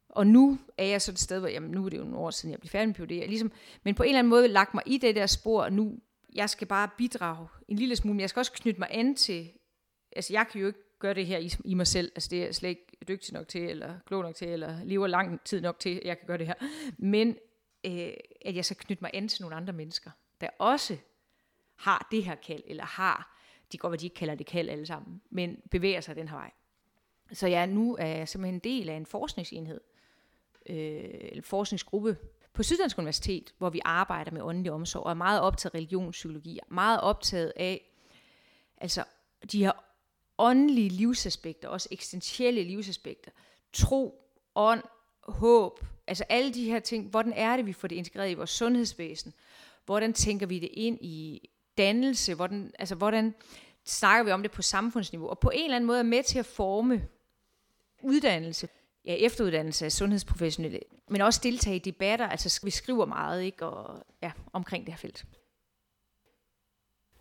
Og 0.10 0.28
nu 0.28 0.60
er 0.78 0.86
jeg 0.86 1.02
så 1.02 1.12
et 1.12 1.20
sted, 1.20 1.40
hvor 1.40 1.48
jamen, 1.48 1.72
nu 1.72 1.86
er 1.86 1.90
det 1.90 1.98
jo 1.98 2.04
nogle 2.04 2.18
år 2.18 2.32
siden, 2.32 2.52
jeg 2.52 2.60
blev 2.60 2.70
færdig 2.70 2.88
med 2.88 2.96
Ph.D. 2.96 3.12
Jeg 3.12 3.28
ligesom, 3.28 3.52
men 3.84 3.96
på 3.96 4.04
en 4.04 4.10
eller 4.10 4.20
anden 4.20 4.30
måde 4.30 4.48
lagt 4.48 4.74
mig 4.74 4.84
i 4.86 4.98
det 4.98 5.16
der 5.16 5.26
spor, 5.26 5.64
og 5.64 5.74
nu 5.74 5.94
jeg 6.36 6.50
skal 6.50 6.68
bare 6.68 6.90
bidrage 6.98 7.48
en 7.68 7.78
lille 7.78 7.96
smule, 7.96 8.14
men 8.14 8.22
jeg 8.22 8.30
skal 8.30 8.40
også 8.40 8.52
knytte 8.52 8.80
mig 8.80 8.88
an 8.92 9.16
til, 9.16 9.50
altså 10.16 10.34
jeg 10.34 10.46
kan 10.52 10.62
jo 10.62 10.68
ikke 10.68 10.80
gøre 11.00 11.14
det 11.14 11.26
her 11.26 11.38
i, 11.38 11.52
i 11.66 11.74
mig 11.74 11.88
selv, 11.88 12.12
altså 12.16 12.30
det 12.30 12.42
er 12.42 12.46
jeg 12.46 12.56
slet 12.56 12.70
ikke 12.70 12.98
dygtig 13.08 13.34
nok 13.34 13.48
til, 13.48 13.62
eller 13.62 14.00
klog 14.06 14.24
nok 14.24 14.36
til, 14.36 14.48
eller 14.48 14.84
lever 14.84 15.08
lang 15.08 15.42
tid 15.44 15.62
nok 15.62 15.80
til, 15.80 15.96
at 15.96 16.06
jeg 16.06 16.18
kan 16.18 16.28
gøre 16.28 16.38
det 16.38 16.48
her. 16.48 16.54
Men 16.98 17.38
øh, 17.86 18.14
at 18.42 18.56
jeg 18.56 18.66
så 18.66 18.76
knytte 18.76 19.04
mig 19.04 19.12
an 19.14 19.28
til 19.28 19.42
nogle 19.42 19.56
andre 19.56 19.74
mennesker, 19.74 20.12
der 20.42 20.50
også 20.60 20.98
har 21.76 22.08
det 22.12 22.24
her 22.24 22.36
kald, 22.36 22.64
eller 22.66 22.86
har, 22.86 23.38
de 23.72 23.78
går, 23.78 23.90
hvad 23.90 24.00
de 24.00 24.06
ikke 24.06 24.16
kalder 24.16 24.36
det 24.36 24.46
kald 24.46 24.70
alle 24.70 24.86
sammen, 24.86 25.22
men 25.30 25.62
bevæger 25.72 26.02
sig 26.02 26.16
den 26.16 26.28
her 26.28 26.36
vej. 26.36 26.52
Så 27.34 27.48
jeg 27.48 27.68
nu 27.68 27.96
er 28.00 28.06
jeg 28.06 28.30
simpelthen 28.30 28.56
en 28.56 28.60
del 28.60 28.90
af 28.90 28.96
en 28.96 29.06
forskningsenhed, 29.06 29.82
øh, 30.70 31.04
eller 31.12 31.44
forskningsgruppe 31.44 32.18
på 32.54 32.64
Syddansk 32.64 32.98
Universitet, 32.98 33.54
hvor 33.58 33.70
vi 33.70 33.82
arbejder 33.86 34.32
med 34.32 34.42
åndelig 34.42 34.72
omsorg, 34.72 35.04
og 35.04 35.10
er 35.10 35.16
meget 35.16 35.42
optaget 35.42 35.74
af 35.74 35.78
religionspsykologi, 35.78 36.60
meget 36.68 37.02
optaget 37.02 37.54
af 37.56 37.92
altså 38.78 39.04
de 39.52 39.64
her 39.66 39.72
åndelige 40.38 40.90
livsaspekter, 40.90 41.68
også 41.68 41.88
eksistentielle 41.92 42.64
livsaspekter, 42.64 43.32
tro, 43.74 44.22
ånd, 44.56 44.84
håb, 45.24 45.80
altså 46.08 46.24
alle 46.30 46.54
de 46.54 46.66
her 46.66 46.80
ting, 46.80 47.10
hvordan 47.10 47.34
er 47.34 47.56
det, 47.56 47.66
vi 47.66 47.74
får 47.74 47.88
det 47.88 47.96
integreret 47.96 48.32
i 48.32 48.34
vores 48.34 48.50
sundhedsvæsen, 48.50 49.34
hvordan 49.86 50.14
tænker 50.14 50.46
vi 50.46 50.60
det 50.60 50.70
ind 50.74 50.98
i 51.02 51.50
dannelse, 51.78 52.34
hvordan, 52.34 52.72
altså 52.80 52.96
hvordan 52.96 53.36
snakker 53.86 54.24
vi 54.24 54.32
om 54.32 54.42
det 54.42 54.52
på 54.52 54.62
samfundsniveau, 54.62 55.30
og 55.30 55.40
på 55.40 55.50
en 55.50 55.64
eller 55.64 55.76
anden 55.76 55.88
måde 55.88 56.00
er 56.00 56.04
med 56.04 56.24
til 56.24 56.40
at 56.40 56.46
forme 56.46 57.08
uddannelse, 58.04 58.70
ja, 59.06 59.14
efteruddannelse 59.14 59.86
af 59.86 59.92
sundhedsprofessionelle, 59.92 60.80
men 61.10 61.22
også 61.22 61.40
deltage 61.44 61.76
i 61.76 61.80
debatter, 61.80 62.28
altså 62.28 62.60
vi 62.64 62.72
skriver 62.72 63.06
meget 63.06 63.44
ikke, 63.44 63.66
og, 63.66 64.06
ja, 64.22 64.32
omkring 64.54 64.86
det 64.86 64.94
her 64.94 65.00
felt. 65.00 65.26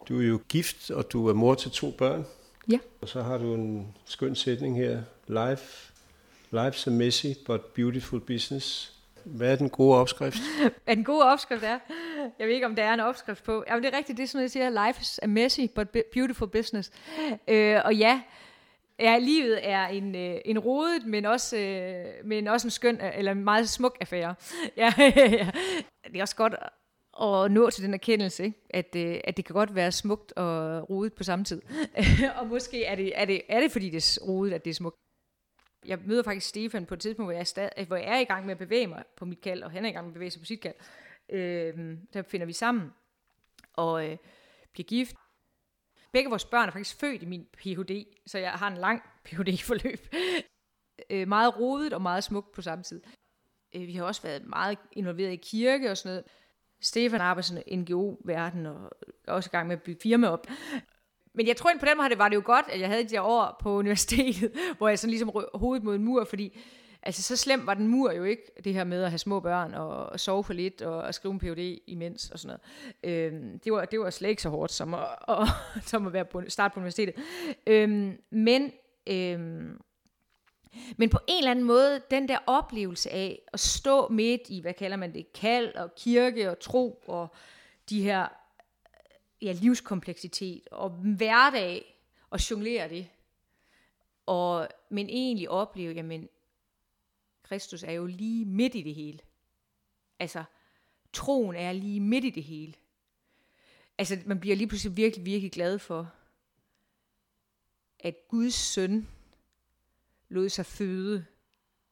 Du 0.09 0.21
er 0.21 0.27
jo 0.27 0.41
gift, 0.49 0.91
og 0.91 1.13
du 1.13 1.29
er 1.29 1.33
mor 1.33 1.55
til 1.55 1.71
to 1.71 1.91
børn. 1.91 2.25
Ja. 2.71 2.79
Og 3.01 3.09
så 3.09 3.23
har 3.23 3.39
du 3.39 3.55
en 3.55 3.97
skøn 4.05 4.35
sætning 4.35 4.77
her. 4.77 5.03
Life, 5.27 5.93
life's 6.55 6.87
a 6.87 6.91
messy 6.91 7.27
but 7.47 7.61
beautiful 7.65 8.21
business. 8.21 8.95
Hvad 9.25 9.53
er 9.53 9.57
den 9.57 9.71
gode 9.71 9.99
opskrift? 9.99 10.39
Hvad 10.85 10.97
den 10.97 11.05
gode 11.05 11.25
opskrift 11.25 11.63
er? 11.65 11.79
Jeg 12.39 12.47
ved 12.47 12.55
ikke, 12.55 12.67
om 12.67 12.77
der 12.77 12.85
er 12.85 12.95
en 12.95 13.01
opskrift 13.01 13.45
på. 13.45 13.65
Jamen, 13.69 13.85
det 13.85 13.95
er 13.95 13.99
rigtigt, 13.99 14.17
det 14.17 14.23
er 14.23 14.29
sådan, 14.29 14.43
jeg 14.43 14.51
siger. 14.51 14.87
Life 14.87 15.01
is 15.01 15.21
a 15.23 15.27
messy 15.27 15.61
but 15.75 15.89
beautiful 16.13 16.49
business. 16.49 16.91
Øh, 17.49 17.81
og 17.85 17.95
ja, 17.95 18.21
Ja, 18.99 19.19
livet 19.19 19.69
er 19.69 19.87
en, 19.87 20.15
øh, 20.15 20.37
en 20.45 20.59
rodet, 20.59 21.07
men 21.07 21.25
også, 21.25 21.57
øh, 21.57 22.05
men 22.25 22.49
også 22.49 22.67
en 22.67 22.71
skøn, 22.71 23.01
eller 23.15 23.33
en 23.33 23.45
meget 23.45 23.69
smuk 23.69 23.97
affære. 24.01 24.35
Ja, 24.77 24.93
ja. 24.99 25.51
Det 26.05 26.17
er 26.17 26.23
også 26.23 26.37
godt 26.37 26.55
at 27.23 27.53
nå 27.53 27.71
til 27.71 27.85
den 27.85 27.95
erkendelse, 27.95 28.45
ikke? 28.45 28.59
At, 28.71 28.97
øh, 28.97 29.21
at 29.25 29.37
det 29.37 29.45
kan 29.45 29.55
godt 29.55 29.75
være 29.75 29.93
smukt 29.93 30.33
og 30.33 30.91
rodet 30.91 31.13
på 31.13 31.25
samme 31.25 31.45
tid. 31.45 31.63
og 32.41 32.47
måske 32.47 32.85
er 32.85 32.95
det, 32.95 33.21
er, 33.21 33.25
det, 33.25 33.43
er 33.49 33.61
det, 33.61 33.73
fordi 33.73 33.91
det 33.91 34.19
er 34.21 34.25
rodet, 34.27 34.53
at 34.53 34.65
det 34.65 34.71
er 34.71 34.75
smukt. 34.75 34.97
Jeg 35.87 35.99
møder 36.07 36.23
faktisk 36.23 36.49
Stefan 36.49 36.87
på 36.87 36.95
et 36.95 37.01
tidspunkt, 37.01 37.27
hvor 37.27 37.33
jeg, 37.33 37.41
er 37.41 37.45
stad, 37.45 37.87
hvor 37.87 37.97
jeg 37.97 38.17
er 38.17 38.19
i 38.19 38.25
gang 38.25 38.47
med 38.47 38.53
at 38.53 38.59
bevæge 38.59 38.87
mig 38.87 39.05
på 39.17 39.25
mit 39.25 39.41
kald, 39.41 39.63
og 39.63 39.71
han 39.71 39.85
er 39.85 39.89
i 39.89 39.93
gang 39.93 40.07
med 40.07 40.11
at 40.11 40.15
bevæge 40.15 40.31
sig 40.31 40.41
på 40.41 40.47
sit 40.47 40.61
kald. 40.61 40.75
Øh, 41.29 41.99
der 42.13 42.23
finder 42.23 42.47
vi 42.47 42.53
sammen 42.53 42.93
og 43.73 44.11
øh, 44.11 44.17
bliver 44.73 44.87
gift. 44.87 45.17
Begge 46.13 46.31
vores 46.31 46.45
børn 46.45 46.69
er 46.69 46.73
faktisk 46.73 47.01
født 47.01 47.23
i 47.23 47.27
min 47.27 47.47
Ph.D., 47.53 48.07
så 48.27 48.39
jeg 48.39 48.53
har 48.53 48.69
en 48.69 48.77
lang 48.77 49.03
Ph.D.-forløb. 49.25 50.01
øh, 51.11 51.29
meget 51.29 51.61
rodet 51.61 51.93
og 51.93 52.03
meget 52.03 52.25
smukt 52.25 52.53
på 52.53 52.63
samme 52.63 52.85
tid. 52.85 53.03
Øh, 53.75 53.87
vi 53.87 53.95
har 53.95 54.05
også 54.05 54.23
været 54.23 54.45
meget 54.45 54.79
involveret 54.93 55.33
i 55.33 55.37
kirke 55.37 55.91
og 55.91 55.97
sådan 55.97 56.11
noget. 56.11 56.25
Stefan 56.85 57.21
arbejder 57.21 57.63
i 57.67 57.77
NGO-verden 57.77 58.67
og 58.67 58.91
er 59.29 59.33
også 59.33 59.49
i 59.49 59.55
gang 59.55 59.69
med 59.69 59.77
at 59.77 59.83
bygge 59.83 60.01
firma 60.03 60.29
op. 60.29 60.47
Men 61.35 61.47
jeg 61.47 61.57
tror, 61.57 61.71
ind 61.71 61.81
på 61.81 61.87
den 61.87 61.97
måde 61.97 62.19
var 62.19 62.29
det 62.29 62.37
jo 62.37 62.43
godt, 62.45 62.67
at 62.69 62.81
jeg 62.81 62.89
havde 62.89 63.05
de 63.05 63.09
der 63.09 63.21
år 63.21 63.57
på 63.61 63.75
universitetet, 63.83 64.53
hvor 64.79 64.89
jeg 64.89 64.99
sådan 64.99 65.11
ligesom 65.11 65.31
hovedet 65.55 65.85
mod 65.85 65.95
en 65.95 66.05
mur, 66.05 66.25
fordi 66.25 66.59
altså 67.03 67.23
så 67.23 67.37
slemt 67.37 67.67
var 67.67 67.75
den 67.75 67.89
mur 67.89 68.13
jo 68.13 68.25
ikke, 68.25 68.43
det 68.65 68.75
her 68.75 68.85
med 68.85 69.03
at 69.03 69.11
have 69.11 69.19
små 69.19 69.41
børn 69.41 69.75
og, 69.75 70.07
og 70.07 70.21
sove 70.21 70.45
for 70.45 70.53
lidt 70.53 70.83
og, 70.83 71.03
og 71.03 71.15
skrive 71.15 71.33
en 71.33 71.39
PhD 71.39 71.79
imens 71.87 72.31
og 72.31 72.39
sådan 72.39 72.59
noget. 73.05 73.33
Øhm, 73.33 73.59
det, 73.59 73.73
var, 73.73 73.85
det 73.85 74.01
var 74.01 74.11
slet 74.11 74.29
ikke 74.29 74.43
så 74.43 74.49
hårdt 74.49 74.73
som 74.73 74.95
at, 74.95 75.07
og, 75.21 75.47
som 75.91 76.07
at 76.07 76.13
være 76.13 76.25
på, 76.25 76.43
starte 76.49 76.75
på 76.75 76.81
universitetet. 76.81 77.15
Øhm, 77.67 78.19
men, 78.31 78.73
øhm, 79.07 79.81
men 80.97 81.11
på 81.11 81.19
en 81.29 81.39
eller 81.39 81.51
anden 81.51 81.65
måde, 81.65 82.03
den 82.11 82.29
der 82.29 82.39
oplevelse 82.47 83.11
af 83.11 83.43
at 83.53 83.61
stå 83.61 84.09
midt 84.09 84.43
i, 84.49 84.61
hvad 84.61 84.75
kalder 84.75 84.97
man 84.97 85.15
det, 85.15 85.33
kald 85.33 85.75
og 85.75 85.95
kirke 85.95 86.51
og 86.51 86.61
tro 86.61 87.05
og 87.07 87.29
de 87.91 88.03
her 88.03 88.29
ja, 89.43 89.53
livskompleksitet 89.53 90.69
og 90.71 90.91
hverdag 90.91 92.01
og 92.31 92.51
jonglere 92.51 92.89
det. 92.89 93.09
Og, 94.27 94.69
men 94.89 95.09
egentlig 95.09 95.51
opleve, 95.51 95.95
jamen, 95.95 96.29
Kristus 97.43 97.83
er 97.83 97.93
jo 97.93 98.07
lige 98.07 98.45
midt 98.45 98.75
i 98.75 98.83
det 98.83 98.95
hele. 98.95 99.19
Altså, 100.19 100.45
troen 101.13 101.57
er 101.57 101.73
lige 101.73 102.01
midt 102.01 102.25
i 102.25 102.31
det 102.31 102.45
hele. 102.45 102.75
Altså, 103.99 104.19
man 104.27 104.41
bliver 104.41 104.57
lige 104.57 104.69
pludselig 104.69 104.97
virkelig, 104.97 105.27
virkelig 105.27 105.53
glad 105.53 105.79
for, 105.79 106.13
at 108.01 108.15
Guds 108.29 108.55
søn 108.55 109.09
lod 110.29 110.49
sig 110.49 110.67
føde 110.67 111.27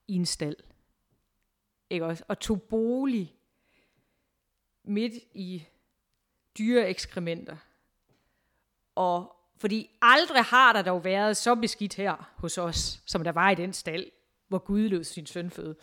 i 0.08 0.14
en 0.14 0.26
stald. 0.26 0.56
Ikke 1.90 2.06
også? 2.06 2.24
Og 2.28 2.38
tog 2.38 2.62
bolig 2.62 3.36
midt 4.84 5.12
i 5.34 5.64
dyre 6.58 6.88
ekskrementer. 6.88 7.56
Og 8.94 9.36
fordi 9.56 9.90
aldrig 10.02 10.44
har 10.44 10.72
der 10.72 10.82
dog 10.82 11.04
været 11.04 11.36
så 11.36 11.54
beskidt 11.54 11.94
her 11.94 12.32
hos 12.36 12.58
os, 12.58 13.02
som 13.06 13.24
der 13.24 13.32
var 13.32 13.50
i 13.50 13.54
den 13.54 13.72
stald 13.72 14.10
hvor 14.52 14.58
Gud 14.58 14.88
lød 14.88 15.04
sin 15.04 15.26
søn 15.26 15.50
føde. 15.50 15.76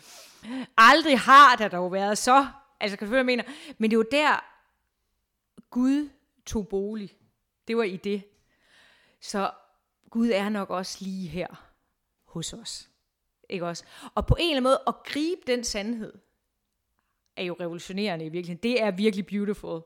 Aldrig 0.76 1.18
har 1.18 1.56
der 1.56 1.68
dog 1.68 1.92
været 1.92 2.18
så, 2.18 2.46
altså 2.80 2.96
kan 2.96 3.06
du 3.06 3.10
følge, 3.10 3.24
mener, 3.24 3.44
men 3.78 3.90
det 3.90 3.98
var 3.98 4.04
der, 4.10 4.44
Gud 5.70 6.08
tog 6.46 6.68
bolig. 6.68 7.16
Det 7.68 7.76
var 7.76 7.82
i 7.82 7.96
det. 7.96 8.22
Så 9.20 9.50
Gud 10.10 10.28
er 10.28 10.48
nok 10.48 10.70
også 10.70 10.98
lige 11.00 11.28
her 11.28 11.69
hos 12.30 12.52
os. 12.52 12.90
Ikke 13.48 13.66
også? 13.66 13.84
Og 14.14 14.26
på 14.26 14.36
en 14.40 14.44
eller 14.44 14.56
anden 14.56 14.62
måde, 14.62 14.82
at 14.86 14.94
gribe 15.04 15.40
den 15.46 15.64
sandhed, 15.64 16.12
er 17.36 17.44
jo 17.44 17.56
revolutionerende 17.60 18.24
i 18.24 18.28
virkeligheden. 18.28 18.62
Det 18.62 18.82
er 18.82 18.90
virkelig 18.90 19.26
beautiful. 19.26 19.82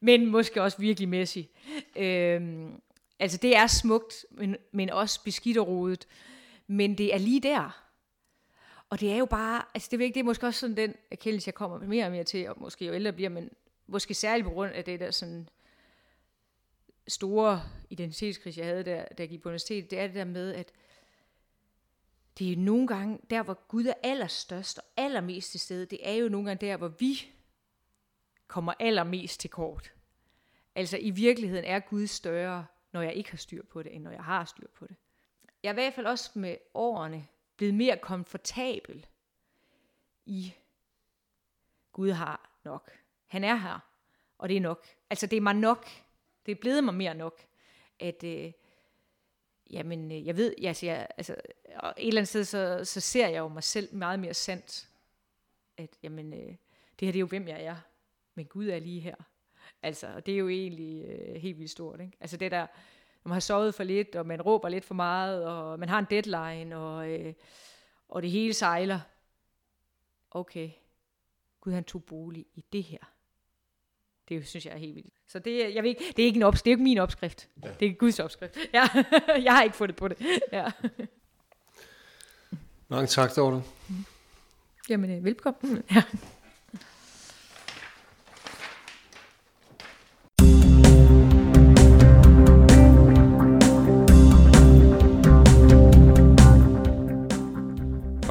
Men 0.00 0.26
måske 0.26 0.62
også 0.62 0.78
virkelig 0.78 1.08
messy. 1.08 1.38
Øhm, 1.96 2.80
altså 3.18 3.38
det 3.38 3.56
er 3.56 3.66
smukt, 3.66 4.26
men, 4.30 4.56
men 4.72 4.90
også 4.90 5.24
beskidt 5.24 5.58
og 5.58 5.68
rodet. 5.68 6.06
Men 6.66 6.98
det 6.98 7.14
er 7.14 7.18
lige 7.18 7.40
der. 7.40 7.84
Og 8.90 9.00
det 9.00 9.12
er 9.12 9.16
jo 9.16 9.26
bare, 9.26 9.62
altså 9.74 9.88
det 9.90 10.00
er, 10.00 10.04
ikke, 10.04 10.14
det 10.14 10.20
er 10.20 10.24
måske 10.24 10.46
også 10.46 10.60
sådan 10.60 10.76
den 10.76 10.94
erkendelse, 11.10 11.48
jeg 11.48 11.54
kommer 11.54 11.78
mere 11.78 12.04
og 12.04 12.10
mere 12.10 12.24
til, 12.24 12.48
og 12.48 12.56
måske 12.60 12.86
jo 12.86 12.94
ældre 12.94 13.12
bliver, 13.12 13.30
men 13.30 13.50
måske 13.86 14.14
særligt 14.14 14.44
på 14.44 14.52
grund 14.52 14.72
af 14.72 14.84
det 14.84 15.00
der 15.00 15.10
sådan 15.10 15.48
store 17.08 17.62
identitetskrise, 17.90 18.60
jeg 18.60 18.68
havde, 18.68 18.84
der, 18.84 19.04
da 19.04 19.22
jeg 19.22 19.28
gik 19.28 19.42
på 19.42 19.48
universitetet, 19.48 19.90
det 19.90 19.98
er 19.98 20.06
det 20.06 20.16
der 20.16 20.24
med, 20.24 20.54
at 20.54 20.72
det 22.38 22.52
er 22.52 22.56
nogle 22.56 22.86
gange, 22.86 23.18
der 23.30 23.42
hvor 23.42 23.66
Gud 23.68 23.84
er 23.84 23.94
allerstørst 24.02 24.78
og 24.78 24.84
allermest 24.96 25.50
til 25.50 25.60
stede, 25.60 25.86
det 25.86 25.98
er 26.02 26.12
jo 26.12 26.28
nogle 26.28 26.46
gange 26.46 26.66
der, 26.66 26.76
hvor 26.76 26.88
vi 26.88 27.32
kommer 28.46 28.72
allermest 28.78 29.40
til 29.40 29.50
kort. 29.50 29.92
Altså 30.74 30.98
i 30.98 31.10
virkeligheden 31.10 31.64
er 31.64 31.80
Gud 31.80 32.06
større, 32.06 32.66
når 32.92 33.02
jeg 33.02 33.14
ikke 33.14 33.30
har 33.30 33.36
styr 33.36 33.62
på 33.62 33.82
det, 33.82 33.94
end 33.94 34.02
når 34.02 34.10
jeg 34.10 34.24
har 34.24 34.44
styr 34.44 34.66
på 34.74 34.86
det. 34.86 34.96
Jeg 35.62 35.68
er 35.68 35.72
i 35.72 35.74
hvert 35.74 35.94
fald 35.94 36.06
også 36.06 36.30
med 36.34 36.56
årene 36.74 37.26
blevet 37.56 37.74
mere 37.74 37.96
komfortabel 37.96 39.06
i, 40.26 40.54
Gud 41.92 42.10
har 42.10 42.58
nok. 42.64 42.90
Han 43.26 43.44
er 43.44 43.54
her, 43.54 43.78
og 44.38 44.48
det 44.48 44.56
er 44.56 44.60
nok. 44.60 44.86
Altså 45.10 45.26
det 45.26 45.36
er 45.36 45.40
mig 45.40 45.54
nok. 45.54 45.88
Det 46.46 46.52
er 46.52 46.60
blevet 46.60 46.84
mig 46.84 46.94
mere 46.94 47.14
nok, 47.14 47.46
at 48.00 48.24
øh, 48.24 48.52
jamen, 49.70 50.12
øh, 50.12 50.26
jeg 50.26 50.36
ved, 50.36 50.54
jeg 50.60 50.76
siger, 50.76 51.06
altså, 51.16 51.32
et 51.32 52.08
eller 52.08 52.20
andet 52.20 52.28
sted, 52.28 52.44
så, 52.44 52.84
så 52.84 53.00
ser 53.00 53.28
jeg 53.28 53.38
jo 53.38 53.48
mig 53.48 53.62
selv 53.62 53.94
meget 53.94 54.20
mere 54.20 54.34
sandt, 54.34 54.88
at 55.76 55.90
jamen, 56.02 56.32
øh, 56.32 56.56
det 57.00 57.06
her 57.06 57.12
det 57.12 57.14
er 57.14 57.20
jo, 57.20 57.26
hvem 57.26 57.48
jeg 57.48 57.64
er, 57.64 57.76
men 58.34 58.46
Gud 58.46 58.68
er 58.68 58.78
lige 58.78 59.00
her. 59.00 59.16
Altså, 59.82 60.06
og 60.14 60.26
det 60.26 60.34
er 60.34 60.38
jo 60.38 60.48
egentlig 60.48 61.04
øh, 61.04 61.34
helt 61.34 61.58
vildt 61.58 61.70
stort. 61.70 62.00
Ikke? 62.00 62.16
Altså 62.20 62.36
det 62.36 62.50
der, 62.50 62.66
man 63.24 63.32
har 63.32 63.40
sovet 63.40 63.74
for 63.74 63.84
lidt, 63.84 64.16
og 64.16 64.26
man 64.26 64.42
råber 64.42 64.68
lidt 64.68 64.84
for 64.84 64.94
meget, 64.94 65.46
og 65.46 65.78
man 65.78 65.88
har 65.88 65.98
en 65.98 66.06
deadline, 66.10 66.76
og, 66.76 67.10
øh, 67.10 67.34
og 68.08 68.22
det 68.22 68.30
hele 68.30 68.54
sejler. 68.54 69.00
Okay, 70.30 70.70
Gud 71.60 71.72
han 71.72 71.84
tog 71.84 72.04
bolig 72.04 72.46
i 72.54 72.64
det 72.72 72.82
her. 72.82 73.13
Det 74.28 74.48
synes 74.48 74.66
jeg 74.66 74.74
er 74.74 74.78
helt 74.78 74.94
vildt. 74.94 75.14
Så 75.28 75.38
det, 75.38 75.74
jeg 75.74 75.82
ved 75.82 75.90
ikke, 75.90 76.04
det 76.16 76.22
er 76.22 76.26
ikke, 76.26 76.36
en 76.36 76.42
opskrift, 76.42 76.64
det 76.64 76.70
er 76.70 76.72
ikke 76.72 76.82
min 76.82 76.98
opskrift. 76.98 77.48
Ja. 77.64 77.68
Det 77.80 77.88
er 77.88 77.92
Guds 77.92 78.20
opskrift. 78.20 78.56
Ja. 78.74 78.88
jeg 79.44 79.54
har 79.54 79.62
ikke 79.62 79.76
fundet 79.76 79.96
på 79.96 80.08
det. 80.08 80.16
Ja. 80.52 80.70
Mange 82.88 83.06
tak, 83.06 83.36
Dorte. 83.36 83.62
Jamen, 84.88 85.10
øh, 85.10 85.24
velkommen. 85.24 85.82
Ja. 85.94 86.02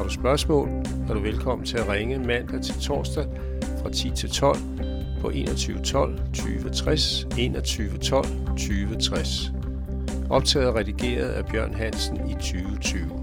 spørgsmål, 0.08 0.68
er 1.08 1.14
du 1.14 1.20
velkommen 1.20 1.66
til 1.66 1.78
at 1.78 1.88
ringe 1.88 2.18
mandag 2.18 2.62
til 2.62 2.74
torsdag 2.80 3.26
fra 3.82 3.90
10 3.90 4.10
til 4.10 4.30
12 4.30 4.58
på 5.24 5.30
2112 5.30 6.18
2060 6.34 7.26
2112 7.30 8.26
2060. 8.46 9.52
Optaget 10.30 10.68
og 10.68 10.74
redigeret 10.74 11.28
af 11.28 11.46
Bjørn 11.46 11.74
Hansen 11.74 12.16
i 12.30 12.34
2020. 12.34 13.20